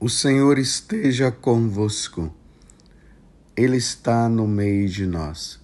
O 0.00 0.08
Senhor 0.08 0.60
esteja 0.60 1.32
convosco, 1.32 2.32
Ele 3.56 3.76
está 3.76 4.28
no 4.28 4.46
meio 4.46 4.88
de 4.88 5.04
nós. 5.04 5.58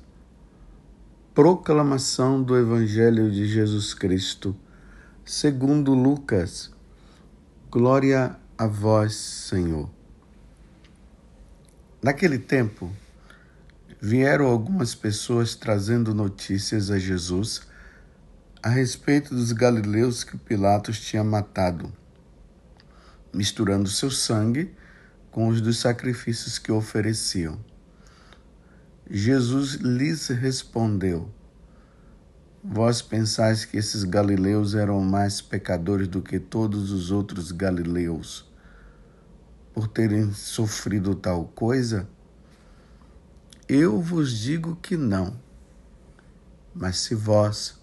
Proclamação 1.32 2.42
do 2.42 2.58
Evangelho 2.58 3.30
de 3.30 3.46
Jesus 3.46 3.94
Cristo, 3.94 4.56
segundo 5.24 5.94
Lucas. 5.94 6.72
Glória 7.70 8.34
a 8.58 8.66
vós, 8.66 9.14
Senhor. 9.14 9.88
Naquele 12.02 12.40
tempo, 12.40 12.90
vieram 14.00 14.46
algumas 14.46 14.96
pessoas 14.96 15.54
trazendo 15.54 16.12
notícias 16.12 16.90
a 16.90 16.98
Jesus 16.98 17.62
a 18.60 18.68
respeito 18.68 19.32
dos 19.32 19.52
galileus 19.52 20.24
que 20.24 20.36
Pilatos 20.36 20.98
tinha 20.98 21.22
matado 21.22 21.92
misturando 23.34 23.88
seu 23.88 24.10
sangue 24.10 24.72
com 25.30 25.48
os 25.48 25.60
dos 25.60 25.78
sacrifícios 25.78 26.58
que 26.58 26.70
ofereciam. 26.70 27.58
Jesus 29.10 29.74
lhes 29.74 30.28
respondeu: 30.28 31.28
Vós 32.62 33.02
pensais 33.02 33.64
que 33.64 33.76
esses 33.76 34.04
galileus 34.04 34.74
eram 34.74 35.00
mais 35.00 35.40
pecadores 35.40 36.08
do 36.08 36.22
que 36.22 36.38
todos 36.38 36.90
os 36.90 37.10
outros 37.10 37.52
galileus, 37.52 38.50
por 39.74 39.88
terem 39.88 40.32
sofrido 40.32 41.14
tal 41.14 41.46
coisa? 41.46 42.08
Eu 43.68 44.00
vos 44.00 44.38
digo 44.38 44.76
que 44.76 44.96
não. 44.96 45.36
Mas 46.74 46.98
se 46.98 47.14
vós 47.14 47.80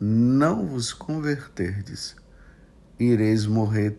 não 0.00 0.66
vos 0.66 0.92
converterdes, 0.92 2.16
ireis 2.98 3.46
morrer 3.46 3.98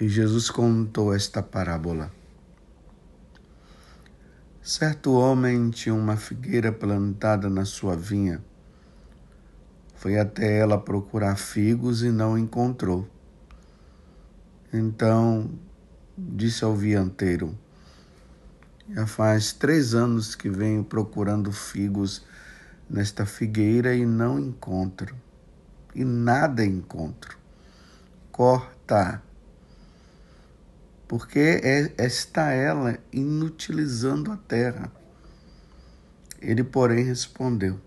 E 0.00 0.08
Jesus 0.08 0.48
contou 0.48 1.12
esta 1.12 1.42
parábola. 1.42 2.12
Certo 4.62 5.12
homem 5.12 5.70
tinha 5.70 5.92
uma 5.92 6.16
figueira 6.16 6.70
plantada 6.70 7.50
na 7.50 7.64
sua 7.64 7.96
vinha. 7.96 8.40
Foi 9.96 10.16
até 10.16 10.56
ela 10.58 10.78
procurar 10.78 11.34
figos 11.34 12.04
e 12.04 12.10
não 12.10 12.38
encontrou. 12.38 13.08
Então 14.72 15.50
disse 16.16 16.62
ao 16.64 16.76
vianteiro: 16.76 17.58
Já 18.88 19.04
faz 19.04 19.52
três 19.52 19.94
anos 19.94 20.36
que 20.36 20.48
venho 20.48 20.84
procurando 20.84 21.50
figos 21.50 22.24
nesta 22.88 23.26
figueira 23.26 23.96
e 23.96 24.06
não 24.06 24.38
encontro. 24.38 25.12
E 25.92 26.04
nada 26.04 26.64
encontro. 26.64 27.36
Corta 28.30 29.26
porque 31.08 31.38
é, 31.64 32.04
está 32.04 32.52
ela 32.52 32.98
inutilizando 33.10 34.30
a 34.30 34.36
terra. 34.36 34.92
Ele, 36.38 36.62
porém, 36.62 37.02
respondeu: 37.02 37.80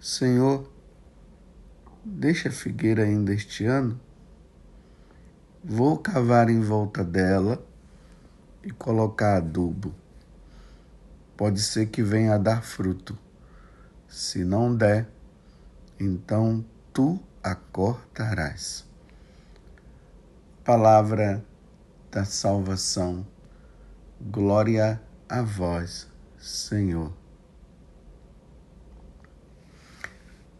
Senhor, 0.00 0.68
deixa 2.04 2.48
a 2.48 2.52
figueira 2.52 3.04
ainda 3.04 3.32
este 3.32 3.64
ano, 3.64 3.98
vou 5.64 5.96
cavar 5.96 6.50
em 6.50 6.60
volta 6.60 7.04
dela 7.04 7.64
e 8.64 8.72
colocar 8.72 9.36
adubo. 9.36 9.94
Pode 11.36 11.62
ser 11.62 11.86
que 11.86 12.02
venha 12.02 12.34
a 12.34 12.38
dar 12.38 12.62
fruto. 12.62 13.16
Se 14.08 14.44
não 14.44 14.74
der, 14.74 15.08
então 15.98 16.64
tu 16.92 17.18
a 17.42 17.54
cortarás. 17.54 18.84
Palavra 20.62 21.42
da 22.12 22.26
salvação. 22.26 23.26
Glória 24.20 25.00
a 25.26 25.40
vós, 25.40 26.06
Senhor. 26.38 27.10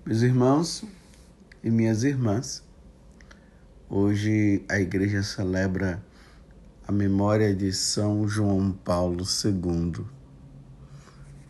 Meus 0.06 0.22
irmãos 0.22 0.82
e 1.62 1.70
minhas 1.70 2.04
irmãs, 2.04 2.64
hoje 3.88 4.64
a 4.66 4.80
igreja 4.80 5.22
celebra 5.22 6.02
a 6.88 6.90
memória 6.90 7.54
de 7.54 7.70
São 7.70 8.26
João 8.26 8.72
Paulo 8.72 9.22
II, 9.22 10.06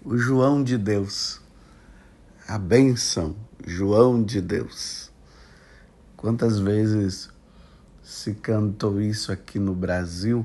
o 0.04 0.18
João 0.18 0.64
de 0.64 0.76
Deus, 0.76 1.40
a 2.48 2.58
bênção, 2.58 3.36
João 3.64 4.20
de 4.20 4.40
Deus. 4.40 5.12
Quantas 6.16 6.58
vezes 6.58 7.31
se 8.02 8.34
cantou 8.34 9.00
isso 9.00 9.30
aqui 9.30 9.58
no 9.58 9.74
Brasil 9.74 10.44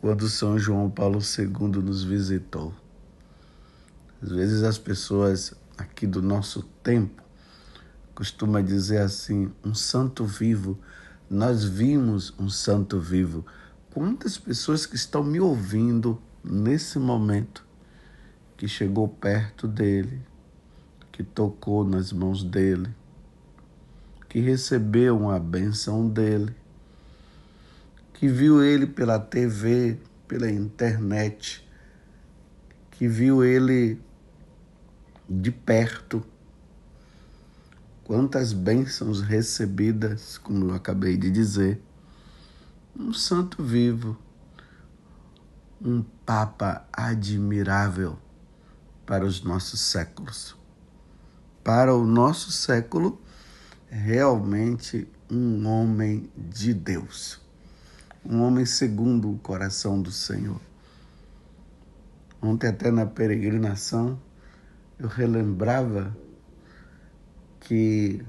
quando 0.00 0.28
São 0.28 0.58
João 0.58 0.90
Paulo 0.90 1.18
II 1.20 1.82
nos 1.82 2.04
visitou. 2.04 2.74
Às 4.22 4.30
vezes 4.30 4.62
as 4.62 4.76
pessoas 4.76 5.54
aqui 5.78 6.06
do 6.06 6.20
nosso 6.20 6.62
tempo 6.82 7.22
costumam 8.14 8.62
dizer 8.62 8.98
assim, 8.98 9.50
um 9.64 9.74
santo 9.74 10.24
vivo. 10.24 10.78
Nós 11.28 11.64
vimos 11.64 12.34
um 12.38 12.48
santo 12.48 13.00
vivo. 13.00 13.44
Quantas 13.92 14.36
pessoas 14.36 14.86
que 14.86 14.96
estão 14.96 15.24
me 15.24 15.40
ouvindo 15.40 16.20
nesse 16.44 16.98
momento 16.98 17.64
que 18.56 18.68
chegou 18.68 19.08
perto 19.08 19.66
dele, 19.66 20.20
que 21.10 21.22
tocou 21.22 21.84
nas 21.84 22.12
mãos 22.12 22.44
dele, 22.44 22.94
que 24.34 24.40
recebeu 24.40 25.16
uma 25.16 25.38
benção 25.38 26.08
dele, 26.08 26.52
que 28.14 28.26
viu 28.26 28.64
ele 28.64 28.84
pela 28.84 29.16
TV, 29.16 29.96
pela 30.26 30.50
internet, 30.50 31.64
que 32.90 33.06
viu 33.06 33.44
ele 33.44 34.02
de 35.30 35.52
perto. 35.52 36.20
Quantas 38.02 38.52
bênçãos 38.52 39.20
recebidas, 39.20 40.36
como 40.36 40.68
eu 40.68 40.74
acabei 40.74 41.16
de 41.16 41.30
dizer. 41.30 41.80
Um 42.98 43.12
santo 43.12 43.62
vivo, 43.62 44.18
um 45.80 46.02
Papa 46.26 46.84
admirável 46.92 48.18
para 49.06 49.24
os 49.24 49.44
nossos 49.44 49.78
séculos. 49.78 50.56
Para 51.62 51.94
o 51.94 52.04
nosso 52.04 52.50
século, 52.50 53.22
realmente 53.94 55.06
um 55.30 55.68
homem 55.68 56.28
de 56.36 56.74
Deus, 56.74 57.40
um 58.24 58.42
homem 58.42 58.66
segundo 58.66 59.30
o 59.30 59.38
coração 59.38 60.02
do 60.02 60.10
Senhor. 60.10 60.60
Ontem, 62.42 62.66
até 62.66 62.90
na 62.90 63.06
peregrinação, 63.06 64.20
eu 64.98 65.06
relembrava 65.06 66.14
que 67.60 68.20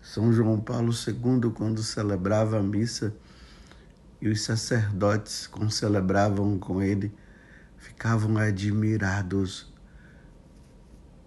São 0.00 0.32
João 0.32 0.58
Paulo 0.58 0.90
II, 0.90 1.52
quando 1.54 1.82
celebrava 1.82 2.58
a 2.58 2.62
missa, 2.62 3.14
e 4.22 4.28
os 4.28 4.40
sacerdotes 4.42 5.46
concelebravam 5.46 6.58
com 6.58 6.80
ele, 6.80 7.12
ficavam 7.76 8.38
admirados 8.38 9.70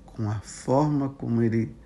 com 0.06 0.31
a 0.31 0.39
forma 0.39 1.09
como 1.09 1.44
ele 1.44 1.84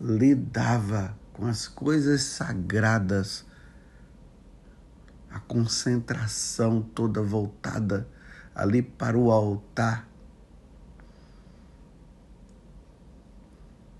lidava 0.00 1.16
com 1.32 1.46
as 1.46 1.66
coisas 1.66 2.22
sagradas, 2.22 3.44
a 5.30 5.40
concentração 5.40 6.80
toda 6.82 7.22
voltada 7.22 8.08
ali 8.54 8.82
para 8.82 9.18
o 9.18 9.30
altar. 9.30 10.08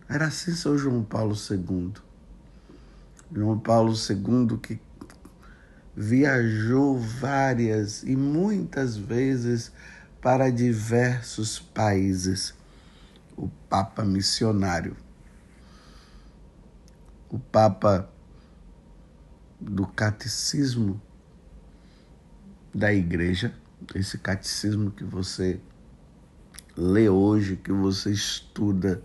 Era 0.09 0.27
assim 0.27 0.53
São 0.53 0.79
João 0.79 1.03
Paulo 1.05 1.35
II. 1.35 1.93
João 3.31 3.59
Paulo 3.59 3.93
II 3.93 4.59
que 4.59 4.81
viajou 5.95 6.99
várias 6.99 8.03
e 8.05 8.17
muitas 8.17 8.97
vezes 8.97 9.71
para 10.21 10.51
diversos 10.51 11.59
países. 11.59 12.55
O 13.37 13.49
Papa 13.69 14.05
missionário 14.05 14.97
o 17.31 17.39
Papa 17.39 18.09
do 19.61 19.87
catecismo 19.87 21.01
da 22.75 22.93
igreja, 22.93 23.55
esse 23.95 24.19
catecismo 24.19 24.91
que 24.91 25.05
você 25.05 25.61
lê 26.77 27.09
hoje, 27.09 27.57
que 27.57 27.73
você 27.73 28.11
estuda, 28.11 29.03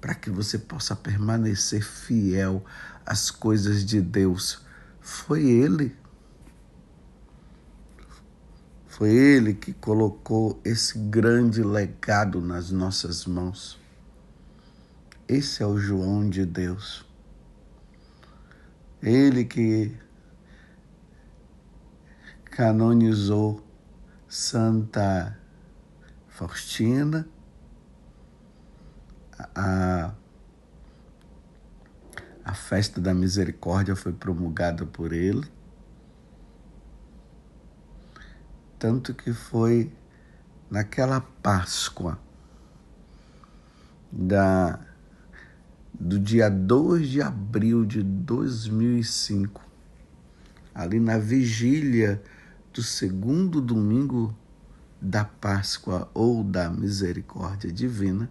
para 0.00 0.14
que 0.14 0.30
você 0.30 0.58
possa 0.58 0.96
permanecer 0.96 1.82
fiel 1.82 2.64
às 3.04 3.30
coisas 3.30 3.84
de 3.84 4.00
Deus. 4.00 4.62
Foi 5.00 5.44
Ele. 5.44 5.94
Foi 8.88 9.10
Ele 9.10 9.54
que 9.54 9.72
colocou 9.72 10.60
esse 10.64 10.98
grande 10.98 11.62
legado 11.62 12.40
nas 12.40 12.70
nossas 12.70 13.26
mãos. 13.26 13.78
Esse 15.28 15.62
é 15.62 15.66
o 15.66 15.78
João 15.78 16.28
de 16.28 16.44
Deus. 16.44 17.11
Ele 19.02 19.44
que 19.44 19.96
canonizou 22.44 23.60
Santa 24.28 25.36
Faustina, 26.28 27.26
a, 29.56 30.14
a 32.44 32.54
festa 32.54 33.00
da 33.00 33.12
misericórdia 33.12 33.96
foi 33.96 34.12
promulgada 34.12 34.86
por 34.86 35.12
ele, 35.12 35.50
tanto 38.78 39.12
que 39.12 39.32
foi 39.32 39.92
naquela 40.70 41.20
Páscoa 41.20 42.18
da, 44.12 44.78
do 45.98 46.18
dia 46.18 46.48
2 46.48 47.08
de 47.08 47.22
abril 47.22 47.84
de 47.84 48.02
2005, 48.02 49.62
ali 50.74 50.98
na 50.98 51.18
vigília 51.18 52.22
do 52.72 52.82
segundo 52.82 53.60
domingo 53.60 54.34
da 55.00 55.24
Páscoa 55.24 56.10
ou 56.14 56.42
da 56.42 56.70
Misericórdia 56.70 57.70
Divina, 57.70 58.30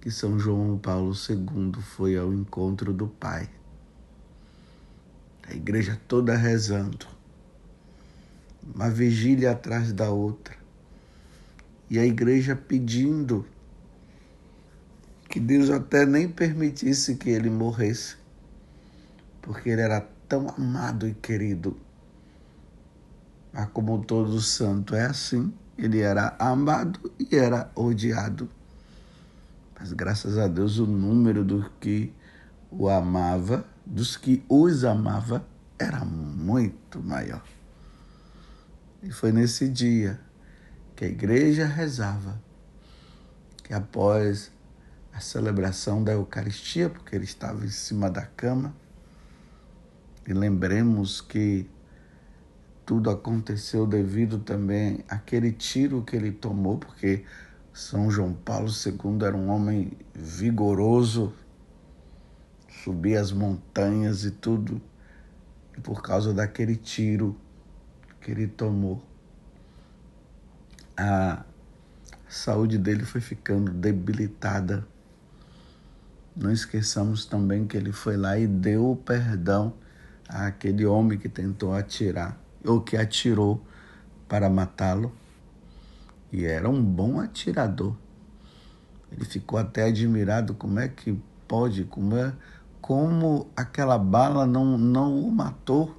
que 0.00 0.10
São 0.10 0.38
João 0.38 0.78
Paulo 0.78 1.12
II 1.12 1.82
foi 1.82 2.16
ao 2.16 2.32
encontro 2.32 2.92
do 2.92 3.08
Pai. 3.08 3.48
A 5.46 5.54
igreja 5.54 6.00
toda 6.08 6.34
rezando, 6.36 7.06
uma 8.74 8.88
vigília 8.88 9.52
atrás 9.52 9.92
da 9.92 10.10
outra, 10.10 10.56
e 11.90 11.98
a 11.98 12.06
igreja 12.06 12.56
pedindo 12.56 13.44
que 15.34 15.40
Deus 15.40 15.68
até 15.68 16.06
nem 16.06 16.28
permitisse 16.28 17.16
que 17.16 17.28
ele 17.28 17.50
morresse, 17.50 18.14
porque 19.42 19.68
ele 19.68 19.80
era 19.80 20.00
tão 20.28 20.48
amado 20.48 21.08
e 21.08 21.14
querido. 21.14 21.76
Mas 23.52 23.68
como 23.70 24.04
todo 24.04 24.40
santo 24.40 24.94
é 24.94 25.06
assim, 25.06 25.52
ele 25.76 25.98
era 25.98 26.36
amado 26.38 27.12
e 27.18 27.34
era 27.34 27.68
odiado. 27.74 28.48
Mas 29.76 29.92
graças 29.92 30.38
a 30.38 30.46
Deus 30.46 30.78
o 30.78 30.86
número 30.86 31.44
dos 31.44 31.66
que 31.80 32.14
o 32.70 32.88
amava, 32.88 33.66
dos 33.84 34.16
que 34.16 34.40
os 34.48 34.84
amava, 34.84 35.44
era 35.76 36.04
muito 36.04 37.02
maior. 37.02 37.42
E 39.02 39.10
foi 39.10 39.32
nesse 39.32 39.68
dia 39.68 40.20
que 40.94 41.04
a 41.04 41.08
igreja 41.08 41.66
rezava 41.66 42.40
que 43.64 43.74
após 43.74 44.53
a 45.14 45.20
celebração 45.20 46.02
da 46.02 46.12
Eucaristia, 46.12 46.90
porque 46.90 47.14
ele 47.14 47.24
estava 47.24 47.64
em 47.64 47.70
cima 47.70 48.10
da 48.10 48.22
cama, 48.22 48.74
e 50.26 50.32
lembremos 50.32 51.20
que 51.20 51.70
tudo 52.84 53.08
aconteceu 53.08 53.86
devido 53.86 54.38
também 54.38 55.04
àquele 55.08 55.52
tiro 55.52 56.02
que 56.02 56.16
ele 56.16 56.32
tomou, 56.32 56.78
porque 56.78 57.24
São 57.72 58.10
João 58.10 58.32
Paulo 58.32 58.68
II 58.68 59.24
era 59.24 59.36
um 59.36 59.48
homem 59.48 59.92
vigoroso, 60.14 61.32
subia 62.82 63.20
as 63.20 63.30
montanhas 63.30 64.24
e 64.24 64.30
tudo, 64.30 64.82
e 65.76 65.80
por 65.80 66.02
causa 66.02 66.34
daquele 66.34 66.76
tiro 66.76 67.36
que 68.20 68.30
ele 68.30 68.46
tomou, 68.46 69.02
a 70.96 71.44
saúde 72.28 72.78
dele 72.78 73.04
foi 73.04 73.20
ficando 73.20 73.72
debilitada. 73.72 74.86
Não 76.36 76.50
esqueçamos 76.50 77.24
também 77.24 77.64
que 77.64 77.76
ele 77.76 77.92
foi 77.92 78.16
lá 78.16 78.36
e 78.36 78.46
deu 78.46 78.90
o 78.90 78.96
perdão 78.96 79.72
àquele 80.28 80.84
homem 80.84 81.16
que 81.16 81.28
tentou 81.28 81.72
atirar 81.72 82.36
ou 82.64 82.80
que 82.80 82.96
atirou 82.96 83.64
para 84.26 84.50
matá-lo. 84.50 85.12
E 86.32 86.44
era 86.44 86.68
um 86.68 86.82
bom 86.82 87.20
atirador. 87.20 87.94
Ele 89.12 89.24
ficou 89.24 89.58
até 89.58 89.84
admirado 89.84 90.54
como 90.54 90.80
é 90.80 90.88
que 90.88 91.16
pode, 91.46 91.84
como 91.84 92.16
é, 92.16 92.34
como 92.80 93.46
aquela 93.54 93.96
bala 93.96 94.44
não, 94.44 94.76
não 94.76 95.16
o 95.20 95.30
matou. 95.30 95.96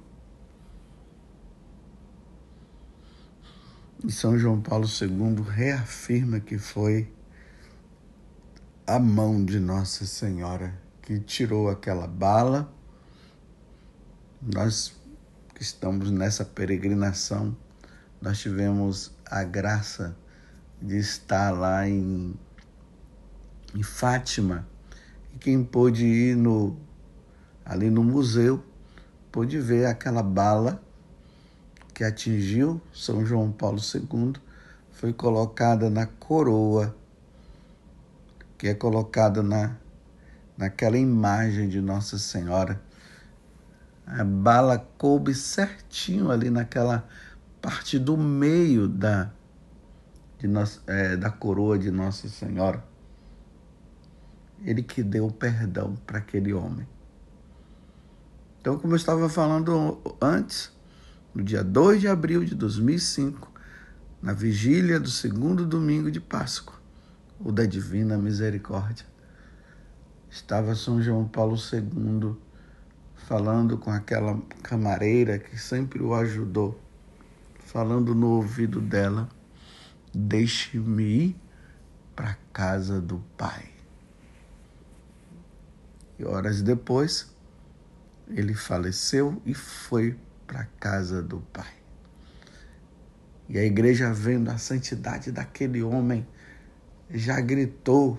E 4.04 4.12
São 4.12 4.38
João 4.38 4.60
Paulo 4.60 4.86
II 4.86 5.42
reafirma 5.48 6.40
que 6.40 6.58
foi 6.58 7.10
a 8.86 9.00
mão 9.00 9.44
de 9.44 9.58
Nossa 9.58 10.06
Senhora 10.06 10.72
que 11.02 11.18
tirou 11.18 11.68
aquela 11.68 12.06
bala. 12.06 12.72
Nós 14.40 14.94
que 15.52 15.62
estamos 15.62 16.10
nessa 16.12 16.44
peregrinação, 16.44 17.56
nós 18.22 18.38
tivemos 18.38 19.12
a 19.24 19.42
graça 19.42 20.16
de 20.80 20.98
estar 20.98 21.50
lá 21.50 21.88
em, 21.88 22.34
em 23.74 23.82
Fátima. 23.82 24.68
E 25.34 25.38
quem 25.38 25.64
pôde 25.64 26.06
ir 26.06 26.36
no, 26.36 26.76
ali 27.64 27.90
no 27.90 28.04
museu 28.04 28.64
pôde 29.32 29.58
ver 29.58 29.86
aquela 29.86 30.22
bala 30.22 30.80
que 31.92 32.04
atingiu 32.04 32.80
São 32.94 33.26
João 33.26 33.50
Paulo 33.50 33.80
II, 33.80 34.34
foi 34.92 35.12
colocada 35.12 35.90
na 35.90 36.06
coroa, 36.06 36.94
que 38.58 38.68
é 38.68 38.74
colocada 38.74 39.42
na, 39.42 39.76
naquela 40.56 40.98
imagem 40.98 41.68
de 41.68 41.80
Nossa 41.80 42.18
Senhora 42.18 42.80
a 44.06 44.22
bala 44.22 44.78
coube 44.96 45.34
certinho 45.34 46.30
ali 46.30 46.48
naquela 46.48 47.08
parte 47.60 47.98
do 47.98 48.16
meio 48.16 48.86
da, 48.86 49.32
de 50.38 50.46
nossa, 50.46 50.80
é, 50.86 51.16
da 51.16 51.28
coroa 51.28 51.76
de 51.76 51.90
Nossa 51.90 52.28
Senhora. 52.28 52.84
Ele 54.64 54.82
que 54.82 55.02
deu 55.02 55.28
perdão 55.28 55.96
para 56.06 56.18
aquele 56.18 56.52
homem. 56.54 56.86
Então, 58.60 58.78
como 58.78 58.92
eu 58.92 58.96
estava 58.96 59.28
falando 59.28 60.00
antes, 60.20 60.72
no 61.34 61.42
dia 61.42 61.62
2 61.64 62.00
de 62.00 62.08
abril 62.08 62.44
de 62.44 62.54
2005, 62.54 63.52
na 64.22 64.32
vigília 64.32 64.98
do 64.98 65.10
segundo 65.10 65.66
domingo 65.66 66.10
de 66.10 66.20
Páscoa, 66.20 66.75
o 67.38 67.52
da 67.52 67.64
Divina 67.64 68.16
Misericórdia, 68.16 69.06
estava 70.30 70.74
São 70.74 71.00
João 71.02 71.26
Paulo 71.26 71.56
II 71.56 72.36
falando 73.14 73.76
com 73.76 73.90
aquela 73.90 74.40
camareira 74.62 75.38
que 75.38 75.58
sempre 75.58 76.02
o 76.02 76.14
ajudou, 76.14 76.80
falando 77.58 78.14
no 78.14 78.28
ouvido 78.28 78.80
dela: 78.80 79.28
Deixe-me 80.14 81.02
ir 81.02 81.36
para 82.14 82.30
a 82.30 82.36
casa 82.52 83.00
do 83.00 83.18
Pai. 83.36 83.70
E 86.18 86.24
horas 86.24 86.62
depois, 86.62 87.30
ele 88.28 88.54
faleceu 88.54 89.40
e 89.44 89.52
foi 89.52 90.18
para 90.46 90.60
a 90.60 90.66
casa 90.80 91.22
do 91.22 91.40
Pai. 91.52 91.74
E 93.48 93.58
a 93.58 93.64
igreja, 93.64 94.12
vendo 94.12 94.50
a 94.50 94.58
santidade 94.58 95.30
daquele 95.30 95.82
homem, 95.82 96.26
já 97.10 97.40
gritou 97.40 98.18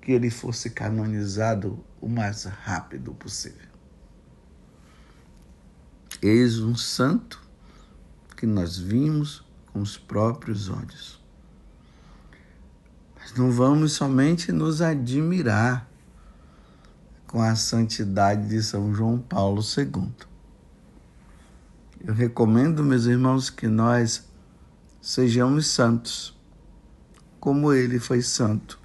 que 0.00 0.12
ele 0.12 0.30
fosse 0.30 0.70
canonizado 0.70 1.84
o 2.00 2.08
mais 2.08 2.44
rápido 2.44 3.12
possível. 3.14 3.66
Eis 6.22 6.58
um 6.60 6.74
santo 6.74 7.42
que 8.36 8.46
nós 8.46 8.78
vimos 8.78 9.44
com 9.72 9.80
os 9.80 9.96
próprios 9.96 10.68
olhos. 10.68 11.22
Mas 13.18 13.34
não 13.34 13.50
vamos 13.50 13.92
somente 13.92 14.52
nos 14.52 14.80
admirar 14.80 15.90
com 17.26 17.42
a 17.42 17.56
santidade 17.56 18.48
de 18.48 18.62
São 18.62 18.94
João 18.94 19.18
Paulo 19.18 19.60
II. 19.60 20.12
Eu 22.04 22.14
recomendo, 22.14 22.84
meus 22.84 23.06
irmãos, 23.06 23.50
que 23.50 23.66
nós 23.66 24.28
sejamos 25.00 25.66
santos, 25.66 26.35
como 27.46 27.72
ele 27.72 28.00
foi 28.00 28.22
santo 28.22 28.76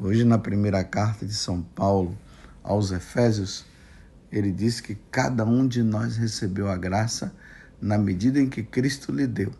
Hoje, 0.00 0.24
na 0.24 0.38
primeira 0.38 0.82
carta 0.82 1.26
de 1.26 1.34
São 1.34 1.60
Paulo 1.60 2.16
aos 2.64 2.90
Efésios, 2.90 3.66
ele 4.32 4.50
diz 4.50 4.80
que 4.80 4.94
cada 5.10 5.44
um 5.44 5.68
de 5.68 5.82
nós 5.82 6.16
recebeu 6.16 6.70
a 6.70 6.76
graça 6.78 7.34
na 7.82 7.98
medida 7.98 8.40
em 8.40 8.48
que 8.48 8.62
Cristo 8.62 9.12
lhe 9.12 9.26
deu. 9.26 9.52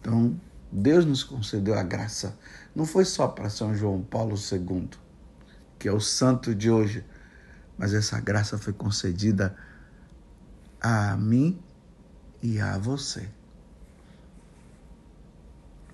Então, 0.00 0.40
Deus 0.70 1.04
nos 1.04 1.24
concedeu 1.24 1.76
a 1.76 1.82
graça. 1.82 2.38
Não 2.72 2.86
foi 2.86 3.04
só 3.04 3.26
para 3.26 3.50
São 3.50 3.74
João 3.74 4.00
Paulo 4.00 4.36
II, 4.36 4.88
que 5.80 5.88
é 5.88 5.92
o 5.92 6.00
santo 6.00 6.54
de 6.54 6.70
hoje, 6.70 7.04
mas 7.76 7.92
essa 7.92 8.20
graça 8.20 8.56
foi 8.56 8.72
concedida 8.72 9.56
a 10.80 11.16
mim 11.16 11.60
e 12.40 12.60
a 12.60 12.78
você. 12.78 13.28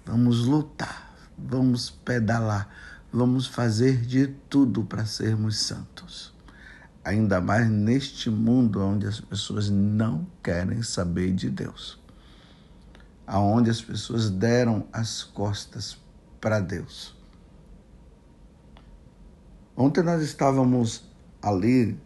Vamos 0.06 0.44
lutar, 0.44 1.16
vamos 1.36 1.88
pedalar, 1.88 2.68
vamos 3.10 3.46
fazer 3.46 4.02
de 4.02 4.26
tudo 4.50 4.84
para 4.84 5.06
sermos 5.06 5.60
santos. 5.60 6.34
Ainda 7.02 7.40
mais 7.40 7.70
neste 7.70 8.28
mundo 8.28 8.82
onde 8.82 9.06
as 9.06 9.18
pessoas 9.18 9.70
não 9.70 10.26
querem 10.42 10.82
saber 10.82 11.32
de 11.32 11.48
Deus. 11.48 11.98
Aonde 13.26 13.70
as 13.70 13.80
pessoas 13.80 14.28
deram 14.28 14.86
as 14.92 15.22
costas 15.22 15.96
para 16.38 16.60
Deus. 16.60 17.16
Ontem 19.74 20.02
nós 20.02 20.20
estávamos 20.22 21.02
ali 21.40 21.98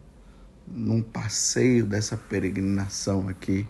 num 0.65 1.01
passeio 1.01 1.85
dessa 1.85 2.15
peregrinação 2.15 3.27
aqui 3.27 3.67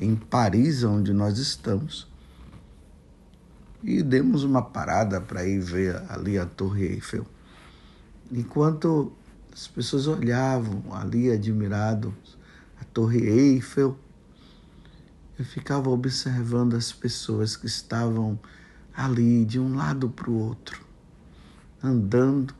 em 0.00 0.16
Paris, 0.16 0.82
onde 0.82 1.12
nós 1.12 1.36
estamos 1.36 2.09
e 3.82 4.02
demos 4.02 4.44
uma 4.44 4.62
parada 4.62 5.20
para 5.20 5.46
ir 5.46 5.60
ver 5.60 6.02
ali 6.08 6.38
a 6.38 6.46
Torre 6.46 6.84
Eiffel. 6.86 7.26
Enquanto 8.30 9.12
as 9.52 9.66
pessoas 9.66 10.06
olhavam 10.06 10.82
ali 10.92 11.30
admirados 11.30 12.12
a 12.80 12.84
Torre 12.84 13.20
Eiffel, 13.20 13.98
eu 15.38 15.44
ficava 15.44 15.88
observando 15.88 16.74
as 16.74 16.92
pessoas 16.92 17.56
que 17.56 17.66
estavam 17.66 18.38
ali 18.94 19.44
de 19.44 19.58
um 19.58 19.74
lado 19.74 20.10
para 20.10 20.30
o 20.30 20.34
outro, 20.34 20.84
andando. 21.82 22.54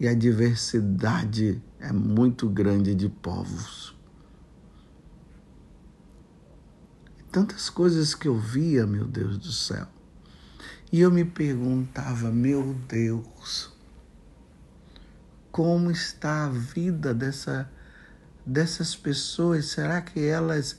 E 0.00 0.06
a 0.06 0.14
diversidade 0.14 1.60
é 1.80 1.92
muito 1.92 2.48
grande 2.48 2.94
de 2.94 3.08
povos. 3.08 3.97
Tantas 7.30 7.68
coisas 7.68 8.14
que 8.14 8.28
eu 8.28 8.38
via, 8.38 8.86
meu 8.86 9.06
Deus 9.06 9.38
do 9.38 9.52
céu. 9.52 9.86
E 10.90 11.00
eu 11.00 11.10
me 11.10 11.24
perguntava, 11.24 12.30
meu 12.30 12.74
Deus, 12.88 13.70
como 15.52 15.90
está 15.90 16.46
a 16.46 16.48
vida 16.48 17.12
dessa, 17.12 17.70
dessas 18.44 18.96
pessoas? 18.96 19.66
Será 19.66 20.00
que 20.00 20.24
elas 20.24 20.78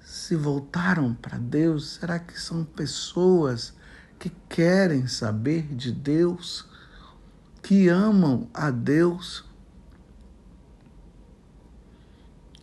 se 0.00 0.34
voltaram 0.34 1.14
para 1.14 1.36
Deus? 1.36 1.98
Será 2.00 2.18
que 2.18 2.40
são 2.40 2.64
pessoas 2.64 3.74
que 4.18 4.30
querem 4.48 5.06
saber 5.06 5.74
de 5.74 5.92
Deus, 5.92 6.66
que 7.62 7.88
amam 7.88 8.48
a 8.54 8.70
Deus? 8.70 9.44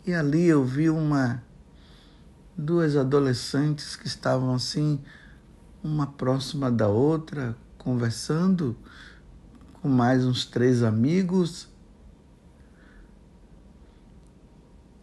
E 0.05 0.13
ali 0.13 0.45
eu 0.45 0.65
vi 0.65 0.89
uma 0.89 1.43
duas 2.57 2.95
adolescentes 2.95 3.95
que 3.95 4.07
estavam 4.07 4.55
assim, 4.55 4.99
uma 5.83 6.07
próxima 6.07 6.71
da 6.71 6.87
outra, 6.87 7.55
conversando 7.77 8.75
com 9.73 9.87
mais 9.87 10.25
uns 10.25 10.43
três 10.45 10.81
amigos. 10.81 11.69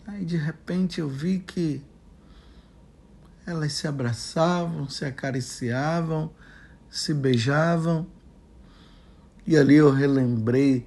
Aí 0.05 0.25
de 0.25 0.37
repente 0.37 1.01
eu 1.01 1.09
vi 1.09 1.39
que 1.39 1.81
elas 3.47 3.73
se 3.73 3.87
abraçavam, 3.87 4.89
se 4.89 5.05
acariciavam, 5.05 6.33
se 6.91 7.15
beijavam. 7.15 8.07
E 9.47 9.57
ali 9.57 9.77
eu 9.77 9.93
relembrei 9.93 10.87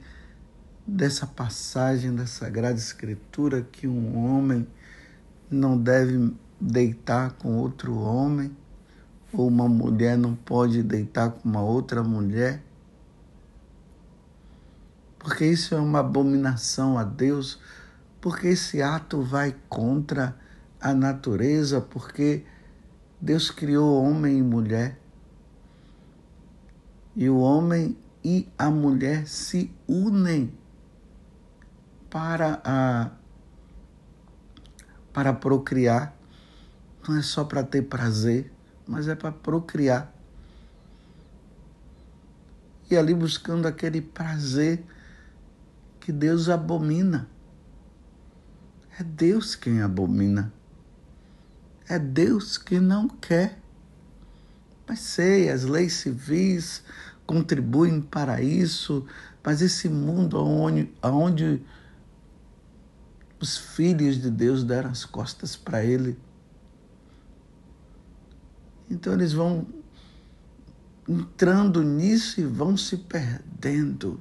dessa 0.86 1.26
passagem 1.26 2.14
da 2.14 2.26
Sagrada 2.26 2.78
Escritura 2.78 3.62
que 3.72 3.88
um 3.88 4.18
homem 4.18 4.68
não 5.50 5.78
deve 5.78 6.34
deitar 6.60 7.32
com 7.34 7.58
outro 7.58 7.98
homem, 7.98 8.56
ou 9.32 9.48
uma 9.48 9.68
mulher 9.68 10.18
não 10.18 10.36
pode 10.36 10.82
deitar 10.82 11.32
com 11.32 11.48
uma 11.48 11.62
outra 11.62 12.04
mulher, 12.04 12.64
porque 15.20 15.46
isso 15.46 15.76
é 15.76 15.80
uma 15.80 16.00
abominação 16.00 16.98
a 16.98 17.04
Deus, 17.04 17.60
porque 18.22 18.48
esse 18.48 18.82
ato 18.82 19.22
vai 19.22 19.56
contra 19.68 20.36
a 20.80 20.94
natureza, 20.94 21.82
porque 21.82 22.46
Deus 23.20 23.52
criou 23.52 24.04
homem 24.04 24.38
e 24.38 24.42
mulher. 24.42 25.00
E 27.16 27.30
o 27.30 27.40
homem 27.40 27.98
e 28.24 28.48
a 28.58 28.70
mulher 28.70 29.28
se 29.28 29.72
unem 29.88 30.54
para 32.10 32.62
a 32.64 33.12
para 35.12 35.34
procriar 35.34 36.17
não 37.08 37.18
é 37.18 37.22
só 37.22 37.44
para 37.44 37.64
ter 37.64 37.84
prazer, 37.84 38.52
mas 38.86 39.08
é 39.08 39.16
para 39.16 39.32
procriar. 39.32 40.14
E 42.90 42.96
ali 42.96 43.14
buscando 43.14 43.68
aquele 43.68 44.02
prazer 44.02 44.84
que 46.00 46.12
Deus 46.12 46.50
abomina. 46.50 47.28
É 49.00 49.04
Deus 49.04 49.56
quem 49.56 49.82
abomina. 49.82 50.54
É 51.88 52.00
Deus 52.00 52.58
que 52.58 52.80
não 52.80 53.08
quer. 53.08 53.60
Mas 54.88 55.00
sei, 55.00 55.50
as 55.50 55.64
leis 55.64 55.94
civis 55.94 56.82
contribuem 57.26 58.02
para 58.02 58.42
isso, 58.42 59.06
mas 59.44 59.62
esse 59.62 59.90
mundo 59.90 60.42
onde, 60.42 60.90
onde 61.04 61.62
os 63.40 63.58
filhos 63.58 64.22
de 64.22 64.32
Deus 64.32 64.64
deram 64.64 64.90
as 64.90 65.04
costas 65.04 65.56
para 65.58 65.84
ele, 65.84 66.18
então 68.89 69.13
eles 69.13 69.34
vão 69.34 69.65
entrando 71.08 71.84
nisso 71.84 72.39
e 72.41 72.44
vão 72.44 72.75
se 72.75 72.98
perdendo. 72.98 74.20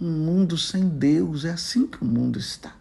Um 0.00 0.10
mundo 0.10 0.56
sem 0.56 0.88
Deus, 0.88 1.44
é 1.44 1.50
assim 1.50 1.86
que 1.86 2.02
o 2.02 2.06
mundo 2.06 2.38
está. 2.38 2.74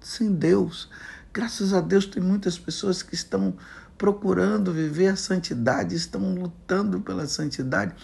Sem 0.00 0.32
Deus. 0.32 0.88
Graças 1.32 1.72
a 1.72 1.80
Deus 1.80 2.06
tem 2.06 2.22
muitas 2.22 2.58
pessoas 2.58 3.02
que 3.02 3.14
estão 3.14 3.54
procurando 3.98 4.72
viver 4.72 5.08
a 5.08 5.16
santidade, 5.16 5.94
estão 5.94 6.34
lutando 6.34 7.00
pela 7.00 7.26
santidade. 7.26 7.94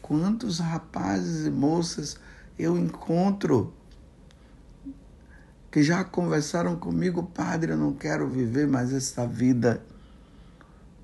Quantos 0.00 0.58
rapazes 0.58 1.46
e 1.46 1.50
moças 1.50 2.16
eu 2.58 2.76
encontro 2.76 3.72
que 5.70 5.82
já 5.82 6.04
conversaram 6.04 6.76
comigo, 6.76 7.22
padre, 7.22 7.72
eu 7.72 7.78
não 7.78 7.94
quero 7.94 8.28
viver 8.28 8.68
mais 8.68 8.92
essa 8.92 9.26
vida 9.26 9.82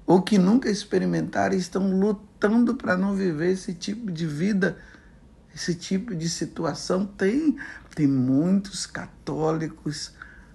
ou 0.08 0.22
que 0.22 0.38
nunca 0.38 0.70
experimentaram 0.70 1.54
e 1.54 1.58
estão 1.58 1.92
lutando 1.92 2.74
para 2.74 2.96
não 2.96 3.14
viver 3.14 3.52
esse 3.52 3.74
tipo 3.74 4.10
de 4.10 4.26
vida, 4.26 4.78
esse 5.54 5.74
tipo 5.74 6.14
de 6.14 6.30
situação. 6.30 7.04
Tem, 7.04 7.58
tem 7.94 8.06
muitos 8.06 8.86
católicos 8.86 10.14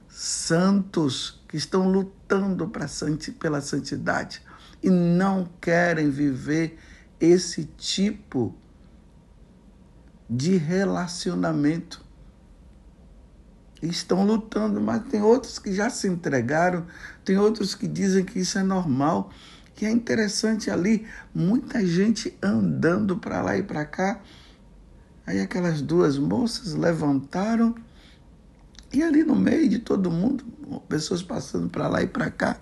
santos 0.10 1.40
que 1.48 1.56
estão 1.56 1.88
lutando 1.88 2.68
pra, 2.68 2.88
pela 3.40 3.62
santidade 3.62 4.42
e 4.82 4.90
não 4.90 5.48
querem 5.62 6.10
viver 6.10 6.80
esse 7.20 7.66
tipo 7.78 8.56
de 10.28 10.58
relacionamento 10.58 12.03
estão 13.90 14.26
lutando, 14.26 14.80
mas 14.80 15.04
tem 15.04 15.22
outros 15.22 15.60
que 15.60 15.74
já 15.74 15.90
se 15.90 16.08
entregaram, 16.08 16.86
tem 17.26 17.38
outros 17.38 17.76
que 17.76 17.88
dizem 17.88 18.24
que 18.24 18.40
isso 18.40 18.58
é 18.58 18.64
normal. 18.64 19.32
E 19.82 19.86
é 19.86 19.92
interessante 19.92 20.72
ali, 20.72 21.06
muita 21.36 21.86
gente 21.86 22.38
andando 22.42 23.18
para 23.18 23.42
lá 23.42 23.58
e 23.58 23.64
para 23.64 23.84
cá. 23.84 24.22
Aí 25.26 25.42
aquelas 25.42 25.82
duas 25.82 26.18
moças 26.18 26.74
levantaram 26.74 27.76
e 28.94 29.02
ali 29.02 29.24
no 29.24 29.36
meio 29.36 29.68
de 29.68 29.80
todo 29.80 30.12
mundo, 30.12 30.46
pessoas 30.88 31.24
passando 31.24 31.68
para 31.68 31.88
lá 31.88 32.04
e 32.04 32.08
para 32.08 32.30
cá, 32.30 32.58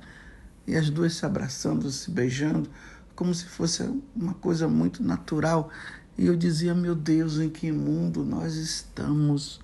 e 0.65 0.77
as 0.77 0.89
duas 0.89 1.13
se 1.13 1.25
abraçando, 1.25 1.91
se 1.91 2.09
beijando, 2.09 2.69
como 3.15 3.35
se 3.35 3.45
fosse 3.45 3.83
uma 4.15 4.33
coisa 4.35 4.65
muito 4.67 5.03
natural. 5.03 5.69
E 6.17 6.25
eu 6.25 6.35
dizia, 6.37 6.73
meu 6.73 6.95
Deus, 6.95 7.37
em 7.37 7.49
que 7.49 7.69
mundo 7.71 8.23
nós 8.23 8.55
estamos? 8.55 9.59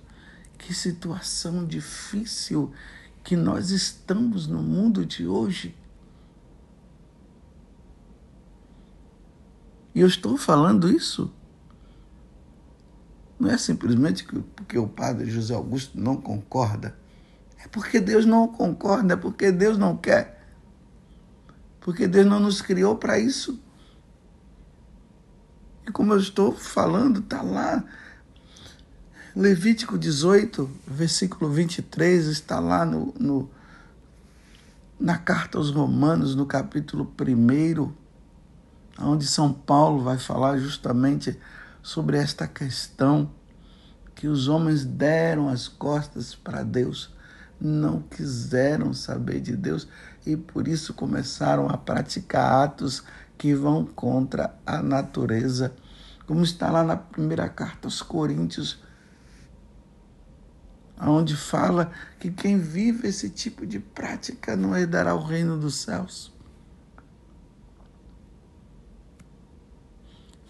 Que 0.57 0.73
situação 0.73 1.65
difícil 1.65 2.71
que 3.23 3.35
nós 3.35 3.71
estamos 3.71 4.47
no 4.47 4.61
mundo 4.61 5.05
de 5.05 5.27
hoje. 5.27 5.75
E 9.93 9.99
eu 9.99 10.07
estou 10.07 10.37
falando 10.37 10.91
isso 10.91 11.33
Não 13.39 13.49
é 13.49 13.57
simplesmente 13.57 14.25
porque 14.55 14.77
o 14.77 14.87
padre 14.87 15.29
José 15.29 15.53
Augusto 15.53 15.99
não 15.99 16.17
concorda. 16.17 16.97
É 17.63 17.67
porque 17.67 17.99
Deus 17.99 18.25
não 18.25 18.47
concorda, 18.47 19.13
é 19.13 19.17
porque 19.17 19.51
Deus 19.51 19.77
não 19.77 19.95
quer. 19.95 20.41
Porque 21.81 22.07
Deus 22.07 22.25
não 22.25 22.39
nos 22.39 22.61
criou 22.61 22.95
para 22.95 23.19
isso. 23.19 23.61
E 25.87 25.91
como 25.91 26.13
eu 26.13 26.19
estou 26.19 26.51
falando, 26.51 27.19
está 27.19 27.41
lá. 27.41 27.83
Levítico 29.39 29.99
18, 29.99 30.67
versículo 30.87 31.51
23, 31.51 32.25
está 32.25 32.59
lá 32.59 32.83
no, 32.83 33.13
no, 33.19 33.47
na 34.99 35.15
carta 35.19 35.59
aos 35.59 35.69
Romanos, 35.69 36.33
no 36.33 36.47
capítulo 36.47 37.13
1, 37.21 37.93
onde 38.99 39.27
São 39.27 39.53
Paulo 39.53 40.03
vai 40.03 40.17
falar 40.17 40.57
justamente 40.57 41.37
sobre 41.83 42.17
esta 42.17 42.47
questão 42.47 43.29
que 44.15 44.27
os 44.27 44.47
homens 44.47 44.83
deram 44.83 45.49
as 45.49 45.67
costas 45.67 46.33
para 46.33 46.63
Deus, 46.63 47.13
não 47.61 48.01
quiseram 48.01 48.91
saber 48.91 49.39
de 49.39 49.55
Deus 49.55 49.87
e 50.25 50.35
por 50.35 50.67
isso 50.67 50.95
começaram 50.95 51.69
a 51.69 51.77
praticar 51.77 52.63
atos 52.63 53.03
que 53.37 53.53
vão 53.53 53.85
contra 53.85 54.55
a 54.65 54.81
natureza, 54.81 55.75
como 56.25 56.43
está 56.43 56.71
lá 56.71 56.83
na 56.83 56.97
primeira 56.97 57.47
carta 57.47 57.85
aos 57.85 58.01
Coríntios, 58.01 58.86
onde 60.99 61.35
fala 61.35 61.91
que 62.19 62.31
quem 62.31 62.57
vive 62.57 63.07
esse 63.07 63.29
tipo 63.29 63.65
de 63.65 63.79
prática 63.79 64.55
não 64.55 64.75
herdará 64.75 65.13
o 65.13 65.23
reino 65.23 65.57
dos 65.57 65.75
céus. 65.75 66.33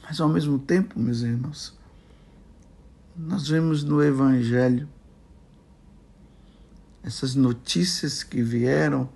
Mas 0.04 0.22
ao 0.22 0.30
mesmo 0.30 0.58
tempo, 0.58 0.98
meus 0.98 1.22
irmãos, 1.22 1.78
nós 3.16 3.48
vemos 3.48 3.84
no 3.84 4.02
Evangelho 4.02 4.88
essas 7.04 7.36
notícias 7.36 8.24
que 8.24 8.42
vieram 8.42 9.10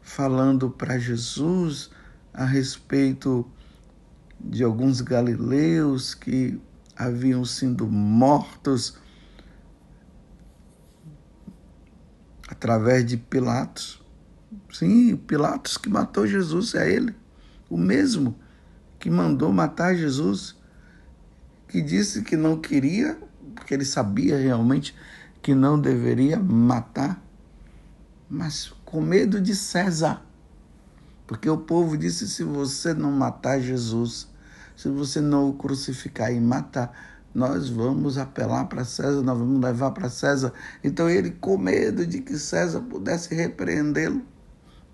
falando 0.00 0.70
para 0.70 0.98
Jesus 0.98 1.90
a 2.32 2.44
respeito 2.44 3.48
de 4.40 4.62
alguns 4.62 5.00
galileus 5.00 6.14
que 6.14 6.60
haviam 6.96 7.44
sido 7.44 7.86
mortos 7.86 8.98
através 12.48 13.04
de 13.04 13.16
Pilatos. 13.16 14.02
Sim, 14.72 15.16
Pilatos 15.16 15.76
que 15.76 15.88
matou 15.88 16.26
Jesus 16.26 16.74
é 16.74 16.90
ele, 16.90 17.14
o 17.68 17.76
mesmo 17.76 18.38
que 18.98 19.10
mandou 19.10 19.52
matar 19.52 19.94
Jesus, 19.94 20.56
que 21.68 21.80
disse 21.80 22.22
que 22.22 22.36
não 22.36 22.60
queria, 22.60 23.18
porque 23.54 23.74
ele 23.74 23.84
sabia 23.84 24.38
realmente 24.38 24.94
que 25.42 25.54
não 25.54 25.80
deveria 25.80 26.38
matar, 26.38 27.22
mas 28.28 28.72
com 28.84 29.00
medo 29.00 29.40
de 29.40 29.54
César. 29.54 30.22
Porque 31.26 31.48
o 31.48 31.58
povo 31.58 31.96
disse: 31.96 32.28
se 32.28 32.44
você 32.44 32.94
não 32.94 33.10
matar 33.10 33.60
Jesus, 33.60 34.28
se 34.76 34.88
você 34.88 35.20
não 35.20 35.50
o 35.50 35.54
crucificar 35.54 36.32
e 36.32 36.40
matar, 36.40 37.15
nós 37.36 37.68
vamos 37.68 38.16
apelar 38.16 38.64
para 38.64 38.82
César, 38.82 39.20
nós 39.20 39.38
vamos 39.38 39.60
levar 39.60 39.90
para 39.90 40.08
César. 40.08 40.54
Então 40.82 41.06
ele, 41.10 41.32
com 41.32 41.58
medo 41.58 42.06
de 42.06 42.22
que 42.22 42.38
César 42.38 42.80
pudesse 42.80 43.34
repreendê-lo, 43.34 44.22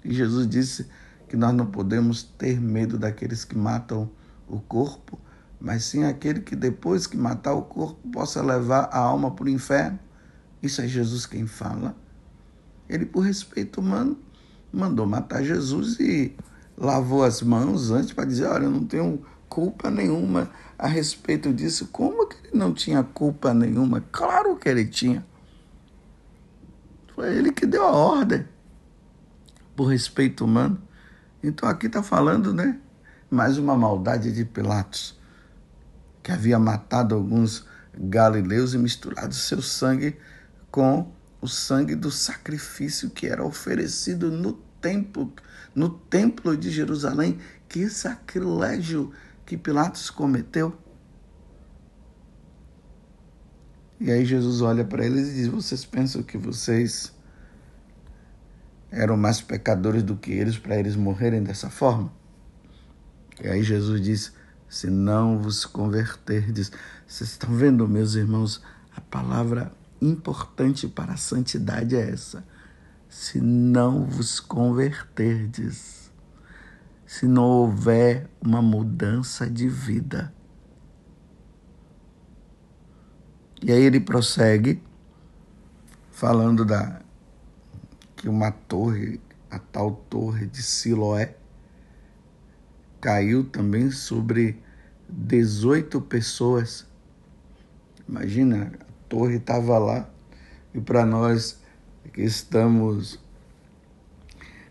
e 0.05 0.13
Jesus 0.13 0.49
disse 0.49 0.89
que 1.29 1.37
nós 1.37 1.55
não 1.55 1.67
podemos 1.67 2.25
ter 2.25 2.61
medo 2.61 2.99
daqueles 2.99 3.45
que 3.45 3.57
matam 3.57 4.11
o 4.49 4.59
corpo, 4.59 5.17
mas 5.61 5.85
sim 5.85 6.03
aquele 6.03 6.41
que 6.41 6.57
depois 6.57 7.07
que 7.07 7.17
matar 7.17 7.53
o 7.53 7.63
corpo 7.63 8.09
possa 8.09 8.43
levar 8.43 8.89
a 8.91 8.99
alma 8.99 9.31
para 9.31 9.45
o 9.45 9.49
inferno. 9.49 10.01
Isso 10.61 10.83
é 10.83 10.89
Jesus 10.89 11.27
quem 11.27 11.47
fala. 11.47 11.95
Ele, 12.89 13.07
por 13.07 13.21
respeito 13.21 13.81
humano, 13.81 14.19
mandou 14.73 15.07
matar 15.07 15.45
Jesus 15.45 16.01
e 16.01 16.35
lavou 16.77 17.23
as 17.23 17.41
mãos 17.41 17.93
antes 17.93 18.13
para 18.13 18.25
dizer: 18.25 18.47
Olha, 18.47 18.65
eu 18.65 18.71
não 18.71 18.85
tenho 18.85 19.23
culpa 19.53 19.91
nenhuma 19.91 20.51
a 20.79 20.87
respeito 20.87 21.53
disso. 21.53 21.89
Como 21.89 22.27
que 22.27 22.37
ele 22.39 22.57
não 22.57 22.73
tinha 22.73 23.03
culpa 23.03 23.53
nenhuma? 23.53 24.03
Claro 24.11 24.57
que 24.57 24.67
ele 24.67 24.87
tinha. 24.87 25.23
Foi 27.15 27.37
ele 27.37 27.53
que 27.53 27.67
deu 27.67 27.85
a 27.85 27.91
ordem, 27.91 28.49
por 29.77 29.89
respeito 29.89 30.47
humano. 30.47 30.81
Então 31.43 31.69
aqui 31.69 31.87
está 31.87 32.03
falando, 32.03 32.55
né? 32.55 32.81
Mais 33.31 33.59
uma 33.59 33.77
maldade 33.77 34.33
de 34.33 34.43
Pilatos, 34.43 35.21
que 36.23 36.33
havia 36.33 36.59
matado 36.59 37.15
alguns 37.15 37.67
galileus 37.95 38.73
e 38.73 38.79
misturado 38.79 39.35
seu 39.35 39.61
sangue 39.61 40.17
com 40.71 41.13
o 41.43 41.47
sangue 41.47 41.95
do 41.95 42.11
sacrifício 42.11 43.11
que 43.11 43.27
era 43.27 43.45
oferecido 43.45 44.31
no 44.31 44.55
templo, 44.81 45.31
no 45.75 45.91
templo 45.91 46.57
de 46.57 46.71
Jerusalém. 46.71 47.39
Que 47.69 47.91
sacrilégio 47.91 49.13
que 49.53 49.59
Pilatos 49.59 50.09
cometeu. 50.09 50.75
E 54.01 54.11
aí 54.11 54.25
Jesus 54.25 54.63
olha 54.63 54.83
para 54.83 55.05
eles 55.05 55.29
e 55.29 55.35
diz: 55.35 55.49
Vocês 55.49 55.85
pensam 55.85 56.23
que 56.23 56.39
vocês 56.39 57.13
eram 58.91 59.15
mais 59.15 59.43
pecadores 59.43 60.03
do 60.03 60.17
que 60.17 60.33
eles 60.33 60.57
para 60.57 60.79
eles 60.79 60.97
morrerem 60.97 61.43
dessa 61.43 61.69
forma? 61.69 62.11
E 63.45 63.47
aí 63.47 63.63
Jesus 63.63 64.01
diz: 64.01 64.33
Se 64.71 64.89
não 64.89 65.39
vos 65.39 65.67
converterdes. 65.67 66.73
Vocês 67.07 67.33
estão 67.33 67.55
vendo, 67.55 67.87
meus 67.87 68.15
irmãos, 68.15 68.63
a 68.97 69.03
palavra 69.03 69.71
importante 70.01 70.89
para 70.89 71.13
a 71.13 71.19
santidade 71.19 71.95
é 71.95 72.09
essa. 72.09 72.43
Se 73.07 73.39
não 73.39 74.07
vos 74.07 74.41
converterdes 74.41 75.92
se 77.13 77.29
não 77.29 77.45
houver 77.45 78.27
uma 78.41 78.63
mudança 78.63 79.49
de 79.49 79.69
vida. 79.69 80.33
E 83.63 83.71
aí 83.71 83.83
ele 83.83 84.01
prossegue 84.01 84.83
falando 86.11 86.65
da 86.65 87.03
que 88.17 88.31
uma 88.31 88.51
torre, 88.51 89.21
a 89.51 89.59
tal 89.59 89.93
torre 90.09 90.47
de 90.47 90.63
Siloé, 90.63 91.37
caiu 92.99 93.45
também 93.45 93.91
sobre 93.91 94.59
18 95.07 96.01
pessoas. 96.01 96.87
Imagina, 98.09 98.73
a 98.81 99.09
torre 99.11 99.37
estava 99.37 99.79
lá 99.79 100.09
e 100.73 100.81
para 100.81 101.05
nós 101.05 101.63
que 102.15 102.23
estamos 102.23 103.22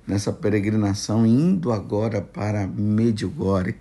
nessa 0.06 0.34
peregrinação, 0.34 1.26
indo 1.26 1.72
agora 1.72 2.22
para 2.22 2.68
Medjugorje. 2.68 3.80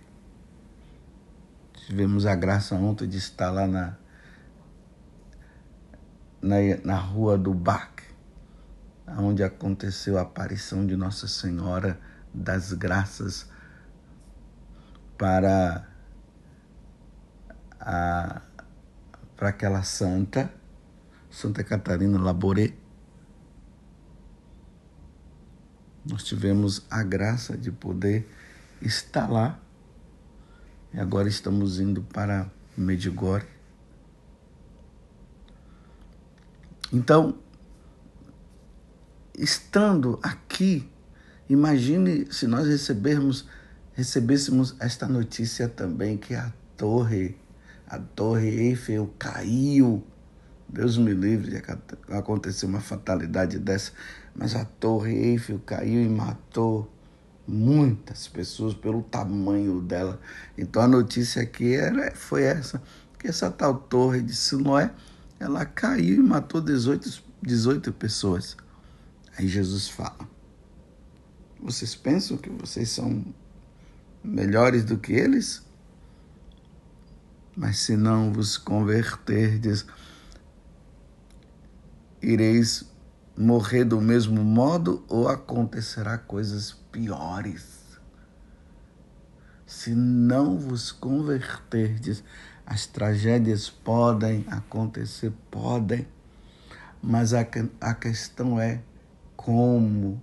Tivemos 1.87 2.27
a 2.27 2.35
graça 2.35 2.75
ontem 2.75 3.09
de 3.09 3.19
estar 3.19 3.51
lá 3.51 3.67
na, 3.67 3.97
na, 6.41 6.57
na 6.85 6.97
rua 6.97 7.37
do 7.37 7.53
Bac, 7.53 8.03
onde 9.19 9.43
aconteceu 9.43 10.19
a 10.19 10.23
aparição 10.23 10.87
de 10.87 10.97
Nossa 10.97 11.27
Senhora 11.27 11.99
das 12.33 12.73
Graças 12.73 13.49
para 15.19 15.87
a, 17.81 18.43
para 19.37 19.49
aquela 19.49 19.83
santa, 19.83 20.53
Santa 21.31 21.65
Catarina 21.65 22.21
Laboré, 22.21 22.75
nós 26.05 26.25
tivemos 26.25 26.85
a 26.91 27.03
graça 27.03 27.57
de 27.57 27.71
poder 27.71 28.29
estar 28.81 29.31
lá. 29.31 29.59
E 30.93 30.99
agora 30.99 31.29
estamos 31.29 31.79
indo 31.79 32.03
para 32.03 32.51
Medjugorje. 32.77 33.47
Então, 36.93 37.39
estando 39.39 40.19
aqui, 40.23 40.89
imagine 41.49 42.27
se 42.33 42.47
nós 42.47 42.67
recebermos, 42.67 43.47
recebêssemos 43.93 44.75
esta 44.81 45.07
notícia 45.07 45.69
também 45.69 46.17
que 46.17 46.35
a 46.35 46.53
torre, 46.77 47.37
a 47.87 47.99
torre 47.99 48.49
Eiffel 48.49 49.15
caiu. 49.19 50.05
Deus 50.73 50.97
me 50.97 51.13
livre 51.13 51.51
de 51.51 51.63
acontecer 52.15 52.67
uma 52.67 52.81
fatalidade 52.81 53.59
dessa 53.59 53.93
mas 54.35 54.55
a 54.55 54.65
Torre 54.65 55.13
Eiffel 55.13 55.59
caiu 55.61 56.03
e 56.03 56.09
matou 56.09 56.91
muitas 57.47 58.29
pessoas 58.29 58.75
pelo 58.75 59.03
tamanho 59.03 59.81
dela. 59.81 60.21
Então 60.57 60.83
a 60.83 60.89
notícia 60.89 61.43
aqui 61.43 61.75
era, 61.75 62.15
foi 62.15 62.45
essa, 62.45 62.83
que 63.19 63.29
essa 63.29 63.51
tal 63.51 63.75
torre 63.75 64.23
de 64.23 64.35
Siloé, 64.35 64.93
ela 65.39 65.65
caiu 65.65 66.17
e 66.17 66.23
matou 66.23 66.61
18, 66.61 67.23
18 67.43 67.93
pessoas. 67.93 68.57
Aí 69.37 69.49
Jesus 69.49 69.89
fala, 69.89 70.29
vocês 71.61 71.95
pensam 71.95 72.37
que 72.37 72.51
vocês 72.51 72.91
são 72.91 73.25
melhores 74.23 74.85
do 74.85 74.97
que 74.97 75.13
eles? 75.13 75.63
Mas 77.57 77.81
se 77.81 77.97
não 77.97 78.33
vos 78.33 78.57
converterdes, 78.57 79.85
ireis 82.23 82.85
morrer 83.37 83.85
do 83.85 84.01
mesmo 84.01 84.45
modo 84.45 85.03
ou 85.09 85.29
acontecerá 85.29 86.19
coisas 86.19 86.73
piores. 86.93 87.81
Se 89.67 89.95
não 89.95 90.59
vos 90.59 90.93
converterdes, 90.93 92.23
as 92.67 92.87
tragédias 92.87 93.71
podem 93.71 94.45
acontecer, 94.49 95.33
podem, 95.51 96.07
mas 97.03 97.33
a, 97.33 97.47
a 97.81 97.95
questão 97.95 98.61
é 98.61 98.83
como, 99.37 100.21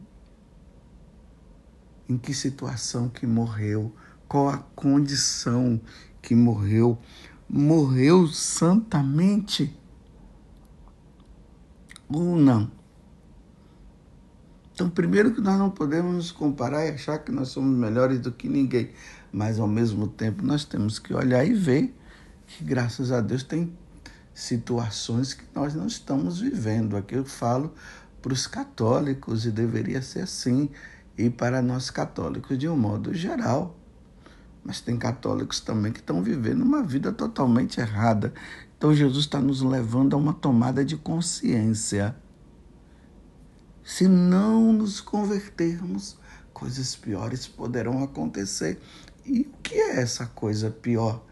em 2.08 2.18
que 2.18 2.34
situação 2.34 3.10
que 3.10 3.26
morreu, 3.26 3.92
qual 4.28 4.50
a 4.50 4.58
condição 4.76 5.82
que 6.22 6.36
morreu. 6.36 6.98
Morreu 7.50 8.28
santamente 8.28 9.74
ou 12.10 12.36
não? 12.36 12.72
Então, 14.74 14.90
primeiro 14.90 15.34
que 15.34 15.42
nós 15.42 15.58
não 15.58 15.72
podemos 15.72 16.14
nos 16.14 16.32
comparar 16.32 16.86
e 16.86 16.90
achar 16.92 17.18
que 17.18 17.32
nós 17.32 17.48
somos 17.50 17.76
melhores 17.76 18.20
do 18.20 18.32
que 18.32 18.48
ninguém, 18.48 18.92
mas 19.32 19.60
ao 19.60 19.68
mesmo 19.68 20.08
tempo 20.08 20.46
nós 20.46 20.64
temos 20.64 21.00
que 21.00 21.14
olhar 21.14 21.44
e 21.44 21.54
ver 21.54 21.96
que, 22.46 22.64
graças 22.64 23.12
a 23.12 23.20
Deus, 23.20 23.42
tem 23.42 23.74
situações 24.36 25.34
que 25.34 25.44
nós 25.56 25.74
não 25.74 25.88
estamos 25.88 26.40
vivendo. 26.40 26.96
Aqui 26.96 27.16
eu 27.16 27.26
falo 27.26 27.74
para 28.22 28.32
os 28.32 28.46
católicos 28.46 29.48
e 29.48 29.52
deveria 29.52 30.02
ser 30.02 30.22
assim, 30.22 30.70
e 31.18 31.28
para 31.28 31.60
nós 31.60 31.90
católicos 31.90 32.56
de 32.56 32.70
um 32.70 32.78
modo 32.78 33.16
geral. 33.16 33.76
Mas 34.64 34.80
tem 34.80 34.96
católicos 34.96 35.60
também 35.60 35.92
que 35.92 36.02
estão 36.02 36.22
vivendo 36.22 36.62
uma 36.62 36.84
vida 36.84 37.12
totalmente 37.12 37.80
errada. 37.80 38.32
Então 38.78 38.94
Jesus 38.94 39.26
está 39.26 39.40
nos 39.40 39.62
levando 39.62 40.16
a 40.16 40.18
uma 40.18 40.34
tomada 40.34 40.86
de 40.86 40.96
consciência 40.96 42.16
se 43.88 44.06
não 44.06 44.74
nos 44.74 45.00
convertermos, 45.00 46.18
coisas 46.52 46.94
piores 46.94 47.48
poderão 47.48 48.04
acontecer. 48.04 48.82
E 49.26 49.44
o 49.44 49.58
que 49.64 49.76
é 49.76 50.02
essa 50.02 50.26
coisa 50.26 50.70
pior, 50.70 51.24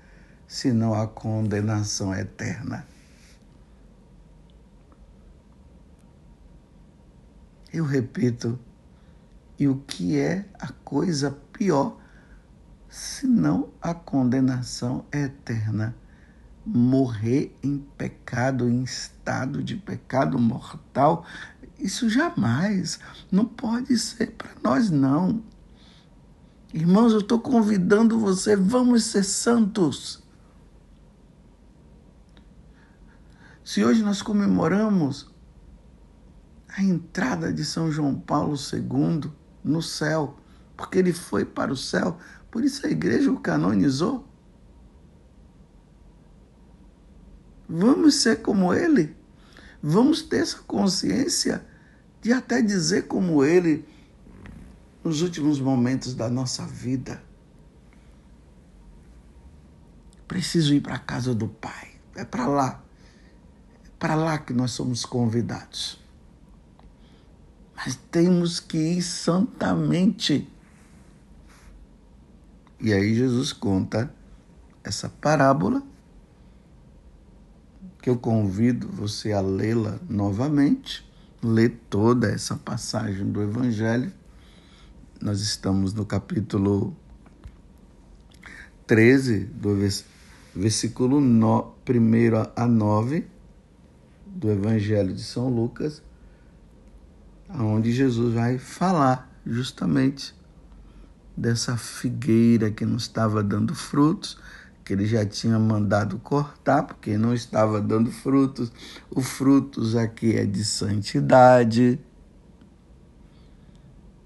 se 0.47 0.71
não 0.71 0.93
a 0.93 1.05
condenação 1.05 2.15
eterna? 2.15 2.87
Eu 7.73 7.83
repito, 7.83 8.57
e 9.59 9.67
o 9.67 9.75
que 9.85 10.17
é 10.17 10.45
a 10.53 10.71
coisa 10.71 11.37
pior, 11.51 11.99
senão 12.87 13.69
a 13.81 13.93
condenação 13.93 15.03
eterna? 15.11 15.93
Morrer 16.65 17.55
em 17.61 17.77
pecado, 17.77 18.67
em 18.67 18.83
estado 18.83 19.63
de 19.63 19.75
pecado 19.75 20.39
mortal, 20.39 21.25
isso 21.77 22.09
jamais, 22.09 22.99
não 23.31 23.45
pode 23.45 23.97
ser 23.97 24.31
para 24.31 24.51
nós, 24.63 24.89
não. 24.89 25.43
Irmãos, 26.73 27.13
eu 27.13 27.19
estou 27.19 27.39
convidando 27.39 28.19
você, 28.19 28.55
vamos 28.55 29.03
ser 29.03 29.23
santos. 29.23 30.23
Se 33.63 33.83
hoje 33.83 34.03
nós 34.03 34.21
comemoramos 34.21 35.33
a 36.67 36.83
entrada 36.83 37.51
de 37.53 37.63
São 37.63 37.91
João 37.91 38.13
Paulo 38.13 38.55
II 38.55 39.31
no 39.63 39.81
céu, 39.81 40.37
porque 40.75 40.99
ele 40.99 41.13
foi 41.13 41.45
para 41.45 41.71
o 41.71 41.77
céu, 41.77 42.17
por 42.51 42.63
isso 42.63 42.85
a 42.85 42.89
igreja 42.89 43.31
o 43.31 43.39
canonizou. 43.39 44.27
Vamos 47.67 48.15
ser 48.15 48.41
como 48.41 48.73
ele. 48.73 49.15
Vamos 49.81 50.21
ter 50.21 50.37
essa 50.37 50.59
consciência 50.59 51.65
de 52.21 52.31
até 52.31 52.61
dizer 52.61 53.07
como 53.07 53.43
ele 53.43 53.85
nos 55.03 55.21
últimos 55.21 55.59
momentos 55.59 56.15
da 56.15 56.29
nossa 56.29 56.65
vida. 56.65 57.21
Preciso 60.27 60.73
ir 60.73 60.81
para 60.81 60.95
a 60.95 60.99
casa 60.99 61.35
do 61.35 61.47
Pai. 61.47 61.91
É 62.15 62.25
para 62.25 62.47
lá. 62.47 62.83
É 63.85 63.89
para 63.99 64.15
lá 64.15 64.39
que 64.39 64.53
nós 64.53 64.71
somos 64.71 65.05
convidados. 65.05 65.99
Mas 67.75 67.95
temos 68.09 68.59
que 68.59 68.77
ir 68.77 69.01
santamente. 69.03 70.49
E 72.79 72.91
aí 72.91 73.13
Jesus 73.13 73.53
conta 73.53 74.11
essa 74.83 75.09
parábola 75.09 75.83
que 78.05 78.09
eu 78.11 78.17
convido 78.17 78.87
você 78.87 79.31
a 79.31 79.41
lê-la 79.41 79.99
novamente, 80.07 81.03
ler 81.41 81.75
toda 81.89 82.29
essa 82.29 82.55
passagem 82.55 83.31
do 83.31 83.41
Evangelho. 83.41 84.13
Nós 85.19 85.41
estamos 85.41 85.91
no 85.91 86.05
capítulo 86.05 86.95
13, 88.85 89.45
do 89.45 89.75
versículo 90.55 91.17
1 91.17 92.51
a 92.55 92.67
9 92.67 93.25
do 94.27 94.51
Evangelho 94.51 95.11
de 95.11 95.23
São 95.23 95.49
Lucas, 95.49 96.03
onde 97.49 97.91
Jesus 97.91 98.35
vai 98.35 98.59
falar 98.59 99.35
justamente 99.43 100.35
dessa 101.35 101.75
figueira 101.75 102.69
que 102.69 102.85
não 102.85 102.97
estava 102.97 103.41
dando 103.41 103.73
frutos 103.73 104.37
que 104.85 104.93
ele 104.93 105.07
já 105.07 105.25
tinha 105.25 105.57
mandado 105.57 106.19
cortar, 106.19 106.83
porque 106.83 107.17
não 107.17 107.33
estava 107.33 107.81
dando 107.81 108.11
frutos. 108.11 108.71
O 109.09 109.19
frutos 109.19 109.95
aqui 109.95 110.33
é 110.35 110.45
de 110.45 110.63
santidade. 110.63 111.99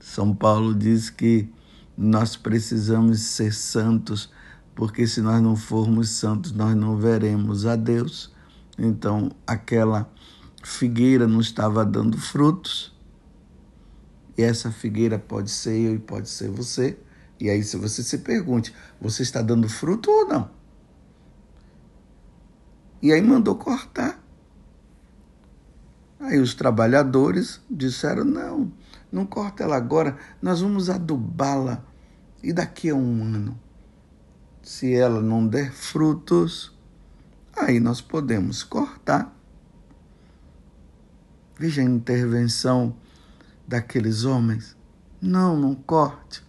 São 0.02 0.36
Paulo 0.36 0.76
diz 0.76 1.10
que 1.10 1.50
nós 1.98 2.36
precisamos 2.36 3.22
ser 3.22 3.54
santos, 3.54 4.30
porque 4.76 5.08
se 5.08 5.22
nós 5.22 5.42
não 5.42 5.56
formos 5.56 6.10
santos, 6.10 6.52
nós 6.52 6.76
não 6.76 6.98
veremos 6.98 7.66
a 7.66 7.78
Deus. 7.78 8.30
Então, 8.78 9.32
aquela 9.48 10.12
figueira 10.62 11.26
não 11.26 11.40
estava 11.40 11.86
dando 11.86 12.18
frutos. 12.18 12.94
E 14.38 14.42
essa 14.42 14.72
figueira 14.72 15.18
pode 15.18 15.52
ser 15.52 15.78
eu 15.80 15.96
e 15.96 16.00
pode 16.00 16.28
ser 16.28 16.50
você. 16.50 16.98
E 17.40 17.50
aí, 17.50 17.64
se 17.64 17.78
você 17.78 18.04
se 18.04 18.18
pergunte, 18.20 18.76
você 19.00 19.24
está 19.24 19.42
dando 19.42 19.70
fruto 19.70 20.12
ou 20.12 20.28
não? 20.28 20.52
E 23.02 23.14
aí 23.14 23.22
mandou 23.22 23.56
cortar. 23.56 24.22
Aí 26.20 26.38
os 26.38 26.54
trabalhadores 26.54 27.62
disseram: 27.70 28.26
não, 28.26 28.72
não 29.10 29.26
corta 29.26 29.64
ela 29.64 29.78
agora, 29.78 30.18
nós 30.42 30.60
vamos 30.60 30.90
adubá-la. 30.90 31.84
E 32.44 32.52
daqui 32.52 32.90
a 32.90 32.96
um 32.96 33.24
ano, 33.24 33.60
se 34.62 34.94
ela 34.94 35.22
não 35.22 35.48
der 35.48 35.72
frutos, 35.72 36.78
aí 37.56 37.80
nós 37.80 38.02
podemos 38.02 38.64
cortar. 38.64 39.34
Veja 41.58 41.82
a 41.82 41.86
intervenção 41.86 42.96
daqueles 43.68 44.24
homens. 44.24 44.76
Não, 45.22 45.58
não 45.58 45.76
corte. 45.76 46.49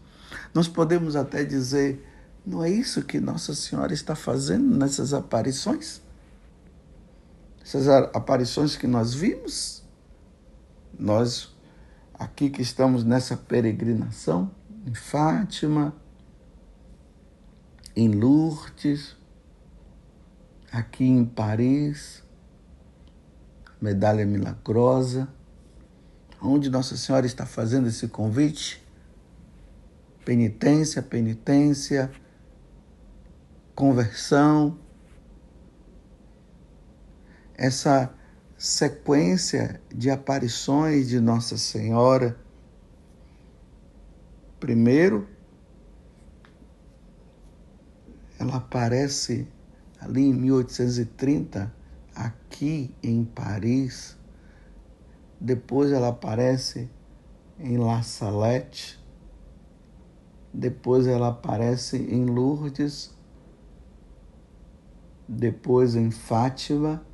Nós 0.53 0.69
podemos 0.69 1.17
até 1.17 1.45
dizer: 1.45 2.05
não 2.45 2.63
é 2.63 2.71
isso 2.71 3.03
que 3.03 3.21
Nossa 3.21 3.55
Senhora 3.55 3.93
está 3.93 4.15
fazendo 4.15 4.77
nessas 4.77 5.13
aparições? 5.13 6.01
Essas 7.63 7.89
aparições 7.89 8.77
que 8.77 8.87
nós 8.87 9.15
vimos, 9.15 9.85
nós 10.99 11.55
aqui 12.15 12.51
que 12.51 12.63
estamos 12.63 13.05
nessa 13.05 13.37
peregrinação, 13.37 14.51
em 14.87 14.95
Fátima, 14.95 15.95
em 17.95 18.09
Lourdes, 18.09 19.17
aqui 20.73 21.05
em 21.05 21.25
Paris, 21.25 22.25
Medalha 23.81 24.27
Milagrosa, 24.27 25.29
onde 26.43 26.71
Nossa 26.71 26.97
Senhora 26.97 27.27
está 27.27 27.47
fazendo 27.47 27.89
esse 27.89 28.09
convite 28.09 28.80
penitência, 30.25 31.03
penitência, 31.03 32.11
conversão, 33.75 34.79
essa 37.55 38.13
sequência 38.57 39.81
de 39.95 40.11
aparições 40.11 41.09
de 41.09 41.19
Nossa 41.19 41.57
Senhora. 41.57 42.39
Primeiro, 44.59 45.27
ela 48.39 48.57
aparece 48.57 49.49
ali 49.99 50.23
em 50.23 50.35
1830, 50.35 51.75
aqui 52.15 52.95
em 53.03 53.25
Paris. 53.25 54.17
Depois 55.41 55.91
ela 55.91 56.09
aparece 56.09 56.91
em 57.59 57.79
La 57.79 58.03
Salette 58.03 59.00
depois 60.53 61.07
ela 61.07 61.29
aparece 61.29 61.97
em 61.97 62.25
Lourdes. 62.25 63.19
depois 65.33 65.95
em 65.95 66.11
Fátima, 66.11 67.07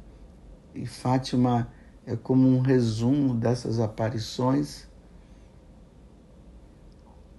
e 0.74 0.86
Fátima 0.86 1.70
é 2.06 2.16
como 2.16 2.48
um 2.48 2.60
resumo 2.60 3.34
dessas 3.34 3.78
aparições. 3.78 4.88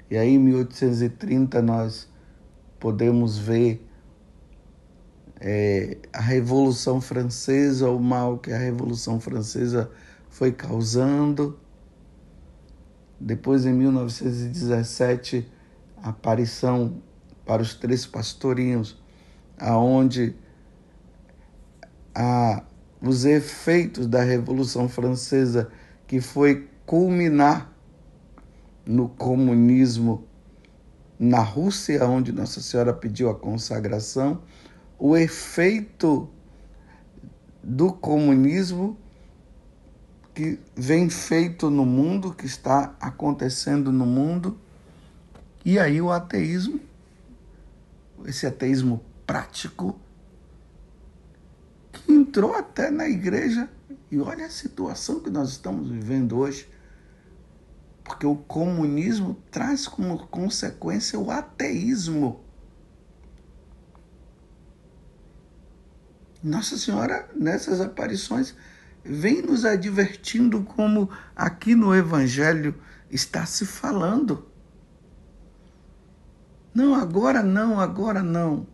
E 0.09 0.17
aí, 0.17 0.35
em 0.35 0.39
1830, 0.39 1.61
nós 1.61 2.07
podemos 2.79 3.37
ver 3.37 3.87
é, 5.39 5.97
a 6.13 6.21
Revolução 6.21 7.01
Francesa, 7.01 7.89
o 7.89 7.99
mal 7.99 8.37
que 8.37 8.51
a 8.51 8.57
Revolução 8.57 9.19
Francesa 9.19 9.89
foi 10.29 10.51
causando. 10.51 11.59
Depois, 13.19 13.65
em 13.65 13.73
1917, 13.73 15.49
a 16.01 16.09
aparição 16.09 17.01
para 17.45 17.61
os 17.61 17.73
três 17.73 18.05
pastorinhos, 18.05 19.01
aonde 19.57 20.35
a, 22.13 22.63
os 23.01 23.25
efeitos 23.25 24.07
da 24.07 24.21
Revolução 24.21 24.89
Francesa, 24.89 25.69
que 26.05 26.19
foi 26.19 26.69
culminar 26.85 27.71
no 28.85 29.09
comunismo 29.09 30.25
na 31.19 31.39
Rússia, 31.39 32.05
onde 32.05 32.31
Nossa 32.31 32.61
Senhora 32.61 32.93
pediu 32.93 33.29
a 33.29 33.35
consagração, 33.35 34.41
o 34.99 35.15
efeito 35.15 36.29
do 37.63 37.91
comunismo 37.91 38.97
que 40.33 40.59
vem 40.75 41.09
feito 41.09 41.69
no 41.69 41.85
mundo, 41.85 42.33
que 42.33 42.45
está 42.45 42.95
acontecendo 43.01 43.91
no 43.91 44.05
mundo, 44.05 44.59
e 45.67 45.77
aí 45.77 46.01
o 46.01 46.09
ateísmo, 46.09 46.79
esse 48.23 48.47
ateísmo 48.47 49.03
prático, 49.25 49.99
que 51.91 52.09
entrou 52.09 52.55
até 52.55 52.89
na 52.89 53.09
igreja. 53.09 53.69
E 54.09 54.17
olha 54.17 54.45
a 54.45 54.49
situação 54.49 55.19
que 55.19 55.29
nós 55.29 55.49
estamos 55.49 55.89
vivendo 55.89 56.37
hoje. 56.37 56.69
Porque 58.01 58.25
o 58.25 58.37
comunismo 58.37 59.43
traz 59.51 59.89
como 59.89 60.25
consequência 60.27 61.19
o 61.19 61.29
ateísmo. 61.29 62.41
Nossa 66.41 66.77
Senhora, 66.77 67.29
nessas 67.35 67.81
aparições, 67.81 68.55
vem 69.03 69.41
nos 69.41 69.65
advertindo 69.65 70.63
como 70.63 71.09
aqui 71.35 71.75
no 71.75 71.93
Evangelho 71.93 72.73
está 73.11 73.45
se 73.45 73.65
falando. 73.65 74.47
Não, 76.77 76.93
agora 76.93 77.41
não, 77.41 77.79
agora 77.79 78.21
não. 78.21 78.67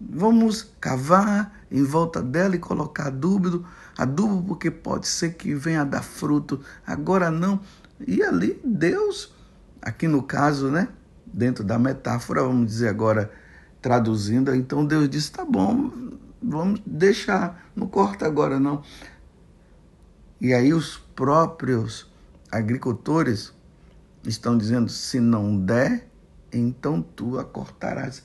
Vamos 0.00 0.68
cavar 0.80 1.64
em 1.70 1.84
volta 1.84 2.20
dela 2.20 2.56
e 2.56 2.58
colocar 2.58 3.06
adubo, 3.06 3.64
adubo 3.96 4.42
porque 4.48 4.68
pode 4.68 5.06
ser 5.06 5.34
que 5.34 5.54
venha 5.54 5.84
dar 5.84 6.02
fruto. 6.02 6.60
Agora 6.84 7.30
não. 7.30 7.60
E 8.04 8.20
ali 8.20 8.60
Deus, 8.64 9.32
aqui 9.80 10.08
no 10.08 10.24
caso, 10.24 10.72
né, 10.72 10.88
dentro 11.24 11.62
da 11.62 11.78
metáfora, 11.78 12.42
vamos 12.42 12.66
dizer 12.66 12.88
agora 12.88 13.30
traduzindo, 13.80 14.52
então 14.52 14.84
Deus 14.84 15.08
disse: 15.08 15.30
"Tá 15.30 15.44
bom, 15.44 15.92
vamos 16.42 16.82
deixar, 16.84 17.70
não 17.76 17.86
corta 17.86 18.26
agora 18.26 18.58
não". 18.58 18.82
E 20.40 20.52
aí 20.52 20.74
os 20.74 20.96
próprios 21.14 22.10
agricultores 22.50 23.52
estão 24.24 24.56
dizendo: 24.56 24.90
"Se 24.90 25.20
não 25.20 25.58
der, 25.58 26.08
então 26.52 27.02
tu 27.02 27.38
a 27.38 27.44
cortarás". 27.44 28.22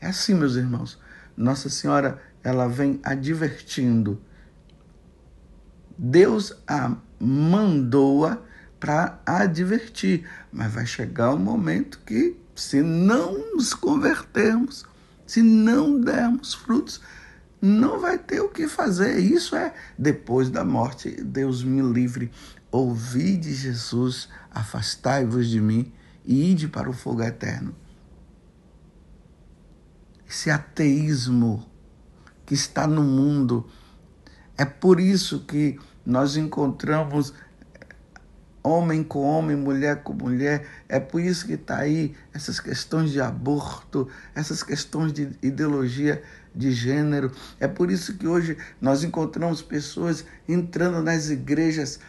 É 0.00 0.08
assim, 0.08 0.34
meus 0.34 0.56
irmãos. 0.56 0.98
Nossa 1.36 1.68
Senhora, 1.68 2.20
ela 2.42 2.68
vem 2.68 3.00
advertindo. 3.02 4.20
Deus 5.96 6.52
a 6.66 6.94
mandou-a 7.18 8.38
para 8.78 9.18
advertir, 9.24 10.28
mas 10.52 10.72
vai 10.72 10.84
chegar 10.84 11.30
o 11.32 11.36
um 11.36 11.38
momento 11.38 12.00
que, 12.04 12.36
se 12.54 12.82
não 12.82 13.54
nos 13.54 13.72
convertermos, 13.72 14.84
se 15.26 15.40
não 15.40 15.98
dermos 15.98 16.52
frutos, 16.52 17.00
não 17.62 17.98
vai 17.98 18.18
ter 18.18 18.40
o 18.40 18.48
que 18.50 18.68
fazer. 18.68 19.18
Isso 19.18 19.56
é 19.56 19.72
depois 19.98 20.50
da 20.50 20.64
morte. 20.64 21.10
Deus 21.10 21.64
me 21.64 21.80
livre. 21.80 22.30
Ouvi 22.70 23.38
de 23.38 23.54
Jesus, 23.54 24.28
afastai-vos 24.54 25.48
de 25.48 25.60
mim 25.60 25.92
e 26.24 26.50
ide 26.50 26.68
para 26.68 26.88
o 26.88 26.92
fogo 26.92 27.22
eterno 27.22 27.74
esse 30.34 30.50
ateísmo 30.50 31.64
que 32.44 32.54
está 32.54 32.86
no 32.86 33.02
mundo. 33.02 33.66
É 34.58 34.64
por 34.64 34.98
isso 34.98 35.40
que 35.40 35.78
nós 36.04 36.36
encontramos 36.36 37.32
homem 38.62 39.04
com 39.04 39.22
homem, 39.22 39.56
mulher 39.56 40.02
com 40.02 40.12
mulher. 40.12 40.66
É 40.88 40.98
por 40.98 41.20
isso 41.20 41.46
que 41.46 41.52
está 41.52 41.78
aí 41.78 42.14
essas 42.32 42.58
questões 42.58 43.12
de 43.12 43.20
aborto, 43.20 44.08
essas 44.34 44.62
questões 44.62 45.12
de 45.12 45.30
ideologia 45.40 46.22
de 46.54 46.72
gênero. 46.72 47.30
É 47.60 47.68
por 47.68 47.90
isso 47.90 48.16
que 48.16 48.26
hoje 48.26 48.56
nós 48.80 49.04
encontramos 49.04 49.62
pessoas 49.62 50.24
entrando 50.48 51.00
nas 51.02 51.30
igrejas, 51.30 52.00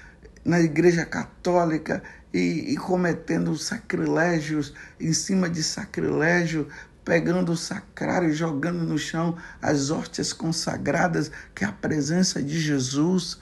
na 0.45 0.62
igreja 0.62 1.05
católica 1.05 2.01
e, 2.34 2.73
e 2.73 2.77
cometendo 2.77 3.58
sacrilégios 3.58 4.73
em 4.99 5.12
cima 5.12 5.49
de 5.49 5.63
sacrilégio 5.63 6.67
pegando 7.05 7.51
o 7.51 7.58
sacrário 7.58 8.34
jogando 8.34 8.84
no 8.84 8.97
chão 8.97 9.38
as 9.62 9.91
hóstias 9.91 10.34
consagradas, 10.34 11.31
que 11.53 11.63
é 11.63 11.67
a 11.67 11.71
presença 11.71 12.41
de 12.41 12.60
Jesus. 12.60 13.39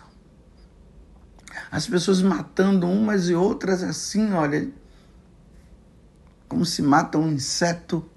As 1.71 1.87
pessoas 1.87 2.21
matando 2.21 2.85
umas 2.85 3.29
e 3.29 3.33
outras 3.33 3.81
assim, 3.81 4.33
olha, 4.33 4.69
como 6.49 6.65
se 6.65 6.81
mata 6.81 7.17
um 7.17 7.31
inseto. 7.31 8.07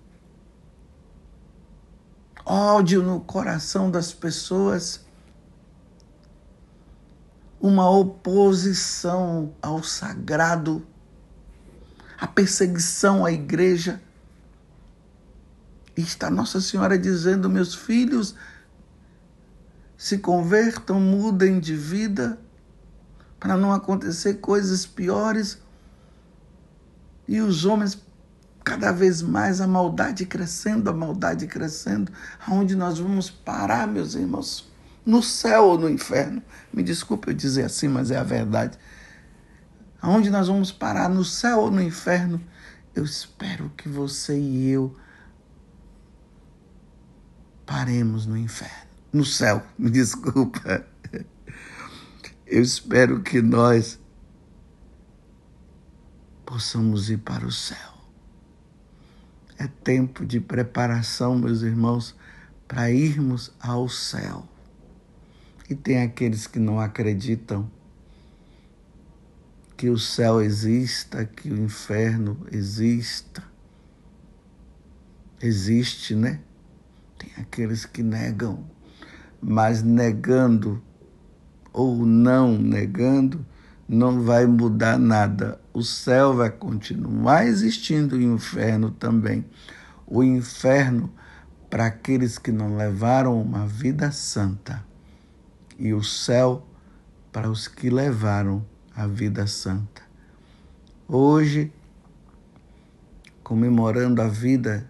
Ódio 2.44 3.02
no 3.02 3.20
coração 3.20 3.88
das 3.88 4.12
pessoas. 4.12 5.05
Uma 7.66 7.90
oposição 7.90 9.52
ao 9.60 9.82
sagrado, 9.82 10.86
a 12.16 12.24
perseguição 12.24 13.24
à 13.24 13.32
igreja 13.32 14.00
e 15.96 16.00
está 16.00 16.30
Nossa 16.30 16.60
Senhora 16.60 16.96
dizendo: 16.96 17.50
meus 17.50 17.74
filhos, 17.74 18.36
se 19.98 20.18
convertam, 20.18 21.00
mudem 21.00 21.58
de 21.58 21.74
vida, 21.74 22.38
para 23.40 23.56
não 23.56 23.72
acontecer 23.72 24.34
coisas 24.34 24.86
piores. 24.86 25.58
E 27.26 27.40
os 27.40 27.64
homens, 27.64 28.00
cada 28.62 28.92
vez 28.92 29.22
mais, 29.22 29.60
a 29.60 29.66
maldade 29.66 30.24
crescendo, 30.24 30.88
a 30.88 30.92
maldade 30.92 31.48
crescendo. 31.48 32.12
Aonde 32.46 32.76
nós 32.76 33.00
vamos 33.00 33.28
parar, 33.28 33.88
meus 33.88 34.14
irmãos? 34.14 34.75
No 35.06 35.22
céu 35.22 35.66
ou 35.66 35.78
no 35.78 35.88
inferno? 35.88 36.42
Me 36.72 36.82
desculpe 36.82 37.30
eu 37.30 37.34
dizer 37.34 37.64
assim, 37.64 37.86
mas 37.86 38.10
é 38.10 38.16
a 38.16 38.24
verdade. 38.24 38.76
Aonde 40.02 40.28
nós 40.28 40.48
vamos 40.48 40.72
parar? 40.72 41.08
No 41.08 41.24
céu 41.24 41.60
ou 41.60 41.70
no 41.70 41.80
inferno? 41.80 42.42
Eu 42.94 43.04
espero 43.04 43.70
que 43.76 43.88
você 43.88 44.36
e 44.36 44.68
eu 44.68 44.96
paremos 47.64 48.26
no 48.26 48.36
inferno, 48.36 48.88
no 49.12 49.24
céu, 49.24 49.62
me 49.76 49.90
desculpa. 49.90 50.86
Eu 52.46 52.62
espero 52.62 53.22
que 53.22 53.42
nós 53.42 53.98
possamos 56.44 57.10
ir 57.10 57.18
para 57.18 57.44
o 57.44 57.50
céu. 57.52 57.76
É 59.58 59.66
tempo 59.66 60.24
de 60.24 60.38
preparação, 60.38 61.36
meus 61.36 61.62
irmãos, 61.62 62.14
para 62.68 62.90
irmos 62.90 63.52
ao 63.60 63.88
céu. 63.88 64.46
E 65.68 65.74
tem 65.74 66.00
aqueles 66.00 66.46
que 66.46 66.60
não 66.60 66.78
acreditam 66.78 67.68
que 69.76 69.90
o 69.90 69.98
céu 69.98 70.40
exista, 70.40 71.24
que 71.24 71.50
o 71.50 71.58
inferno 71.60 72.46
exista. 72.52 73.42
Existe, 75.42 76.14
né? 76.14 76.40
Tem 77.18 77.30
aqueles 77.36 77.84
que 77.84 78.02
negam, 78.02 78.64
mas 79.42 79.82
negando 79.82 80.80
ou 81.72 82.06
não 82.06 82.56
negando, 82.56 83.44
não 83.88 84.22
vai 84.22 84.46
mudar 84.46 84.96
nada. 84.98 85.60
O 85.74 85.82
céu 85.82 86.34
vai 86.34 86.50
continuar 86.50 87.44
existindo 87.44 88.18
e 88.18 88.24
o 88.24 88.34
inferno 88.34 88.92
também. 88.92 89.44
O 90.06 90.22
inferno 90.22 91.12
para 91.68 91.86
aqueles 91.86 92.38
que 92.38 92.52
não 92.52 92.76
levaram 92.76 93.40
uma 93.42 93.66
vida 93.66 94.12
santa 94.12 94.82
e 95.78 95.92
o 95.92 96.02
céu 96.02 96.66
para 97.32 97.50
os 97.50 97.68
que 97.68 97.90
levaram 97.90 98.64
a 98.94 99.06
vida 99.06 99.46
santa. 99.46 100.02
Hoje, 101.08 101.72
comemorando 103.42 104.22
a 104.22 104.28
vida, 104.28 104.88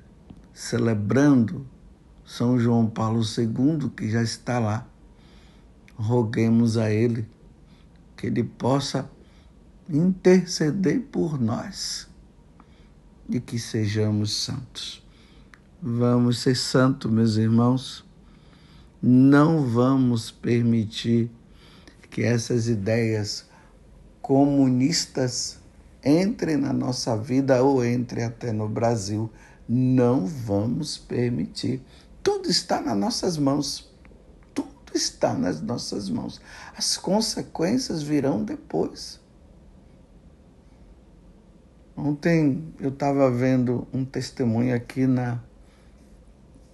celebrando 0.54 1.66
São 2.24 2.58
João 2.58 2.86
Paulo 2.88 3.22
II, 3.22 3.90
que 3.90 4.08
já 4.10 4.22
está 4.22 4.58
lá. 4.58 4.86
Roguemos 5.96 6.76
a 6.76 6.90
Ele 6.90 7.28
que 8.16 8.26
Ele 8.26 8.42
possa 8.42 9.10
interceder 9.88 11.00
por 11.00 11.40
nós 11.40 12.08
e 13.28 13.40
que 13.40 13.58
sejamos 13.58 14.32
santos. 14.32 15.04
Vamos 15.82 16.38
ser 16.38 16.56
santos, 16.56 17.10
meus 17.10 17.36
irmãos. 17.36 18.04
Não 19.02 19.66
vamos 19.66 20.30
permitir 20.30 21.30
que 22.10 22.22
essas 22.22 22.66
ideias 22.66 23.44
comunistas 24.22 25.58
entrem 26.02 26.56
na 26.56 26.72
nossa 26.72 27.16
vida 27.16 27.62
ou 27.62 27.84
entrem 27.84 28.24
até 28.24 28.52
no 28.52 28.68
Brasil. 28.68 29.30
Não 29.68 30.26
vamos 30.26 30.96
permitir. 30.96 31.82
Tudo 32.22 32.48
está 32.48 32.80
nas 32.80 32.96
nossas 32.96 33.36
mãos. 33.36 33.92
Tudo 34.54 34.92
está 34.94 35.34
nas 35.34 35.60
nossas 35.60 36.08
mãos. 36.08 36.40
As 36.76 36.96
consequências 36.96 38.02
virão 38.02 38.42
depois. 38.42 39.20
Ontem 41.94 42.72
eu 42.80 42.90
estava 42.90 43.30
vendo 43.30 43.86
um 43.92 44.04
testemunho 44.04 44.74
aqui 44.74 45.06
na, 45.06 45.40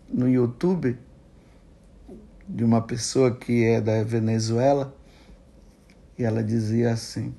no 0.08 0.28
YouTube 0.28 0.98
de 2.54 2.62
uma 2.62 2.82
pessoa 2.82 3.34
que 3.34 3.64
é 3.64 3.80
da 3.80 4.04
Venezuela 4.04 4.94
e 6.18 6.22
ela 6.22 6.44
dizia 6.44 6.92
assim: 6.92 7.34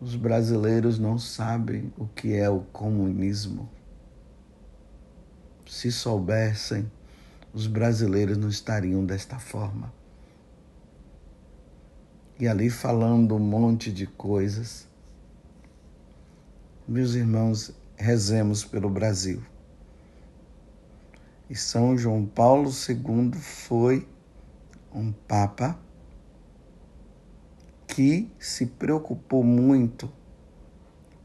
os 0.00 0.14
brasileiros 0.14 1.00
não 1.00 1.18
sabem 1.18 1.92
o 1.98 2.06
que 2.06 2.34
é 2.34 2.48
o 2.48 2.60
comunismo. 2.60 3.68
Se 5.66 5.90
soubessem, 5.90 6.90
os 7.52 7.66
brasileiros 7.66 8.38
não 8.38 8.48
estariam 8.48 9.04
desta 9.04 9.38
forma. 9.38 9.92
E 12.38 12.46
ali 12.46 12.70
falando 12.70 13.34
um 13.34 13.40
monte 13.40 13.92
de 13.92 14.06
coisas. 14.06 14.86
Meus 16.86 17.14
irmãos, 17.14 17.72
rezemos 17.96 18.64
pelo 18.64 18.88
Brasil. 18.88 19.42
E 21.50 21.56
São 21.56 21.96
João 21.96 22.26
Paulo 22.26 22.70
II 22.70 23.32
foi 23.40 24.06
um 24.92 25.10
papa 25.12 25.78
que 27.86 28.30
se 28.38 28.66
preocupou 28.66 29.42
muito 29.42 30.12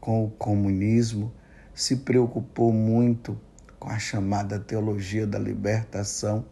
com 0.00 0.24
o 0.24 0.30
comunismo, 0.30 1.30
se 1.74 1.96
preocupou 1.96 2.72
muito 2.72 3.38
com 3.78 3.90
a 3.90 3.98
chamada 3.98 4.58
teologia 4.58 5.26
da 5.26 5.38
libertação, 5.38 6.46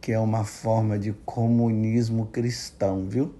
que 0.00 0.12
é 0.12 0.18
uma 0.20 0.44
forma 0.44 0.96
de 0.98 1.12
comunismo 1.12 2.26
cristão, 2.26 3.08
viu? 3.08 3.34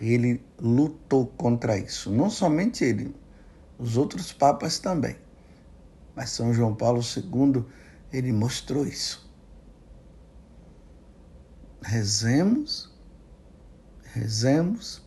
Ele 0.00 0.42
lutou 0.60 1.26
contra 1.26 1.78
isso. 1.78 2.12
Não 2.12 2.28
somente 2.28 2.84
ele, 2.84 3.14
os 3.78 3.96
outros 3.96 4.32
papas 4.32 4.78
também. 4.78 5.16
Mas 6.18 6.30
São 6.30 6.52
João 6.52 6.74
Paulo 6.74 7.00
II, 7.00 7.64
ele 8.12 8.32
mostrou 8.32 8.84
isso. 8.84 9.30
Rezemos, 11.80 12.92
rezemos 14.02 15.00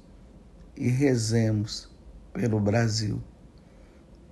e 0.73 0.87
rezemos 0.87 1.89
pelo 2.31 2.61
Brasil. 2.61 3.21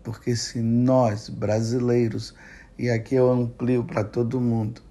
Porque 0.05 0.37
se 0.37 0.61
nós, 0.61 1.27
brasileiros, 1.27 2.33
e 2.77 2.89
aqui 2.89 3.15
eu 3.15 3.29
amplio 3.29 3.83
para 3.83 4.05
todo 4.05 4.39
mundo, 4.39 4.81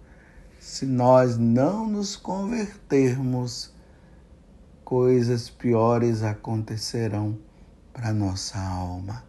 se 0.61 0.85
nós 0.85 1.39
não 1.39 1.89
nos 1.89 2.17
convertermos, 2.17 3.73
coisas 4.85 5.49
piores 5.49 6.23
acontecerão 6.23 7.39
para 7.95 8.13
nossa 8.13 8.59
alma. 8.59 9.28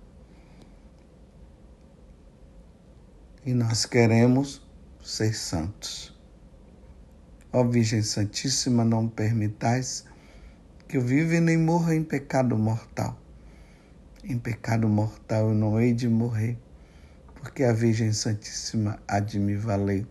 E 3.49 3.53
nós 3.55 3.83
queremos 3.83 4.61
ser 5.03 5.33
santos. 5.33 6.15
Ó 7.51 7.63
Virgem 7.63 8.03
Santíssima, 8.03 8.85
não 8.85 9.09
permitais 9.09 10.05
que 10.87 10.97
eu 10.97 11.01
viva 11.01 11.39
nem 11.39 11.57
morra 11.57 11.95
em 11.95 12.03
pecado 12.03 12.55
mortal. 12.55 13.19
Em 14.23 14.37
pecado 14.37 14.87
mortal 14.87 15.49
eu 15.49 15.55
não 15.55 15.81
hei 15.81 15.95
de 15.95 16.07
morrer, 16.07 16.59
porque 17.33 17.63
a 17.63 17.73
Virgem 17.73 18.13
Santíssima 18.13 18.99
há 19.07 19.19
de 19.19 19.39
me 19.39 19.55
valer. 19.55 20.05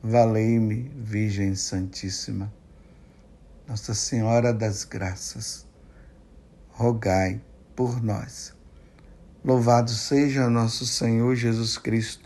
Valei-me, 0.00 0.88
Virgem 0.94 1.56
Santíssima. 1.56 2.54
Nossa 3.66 3.92
Senhora 3.92 4.54
das 4.54 4.84
Graças, 4.84 5.66
rogai 6.68 7.42
por 7.74 8.00
nós. 8.00 8.54
Louvado 9.44 9.90
seja 9.90 10.48
nosso 10.48 10.86
Senhor 10.86 11.34
Jesus 11.34 11.76
Cristo, 11.76 12.25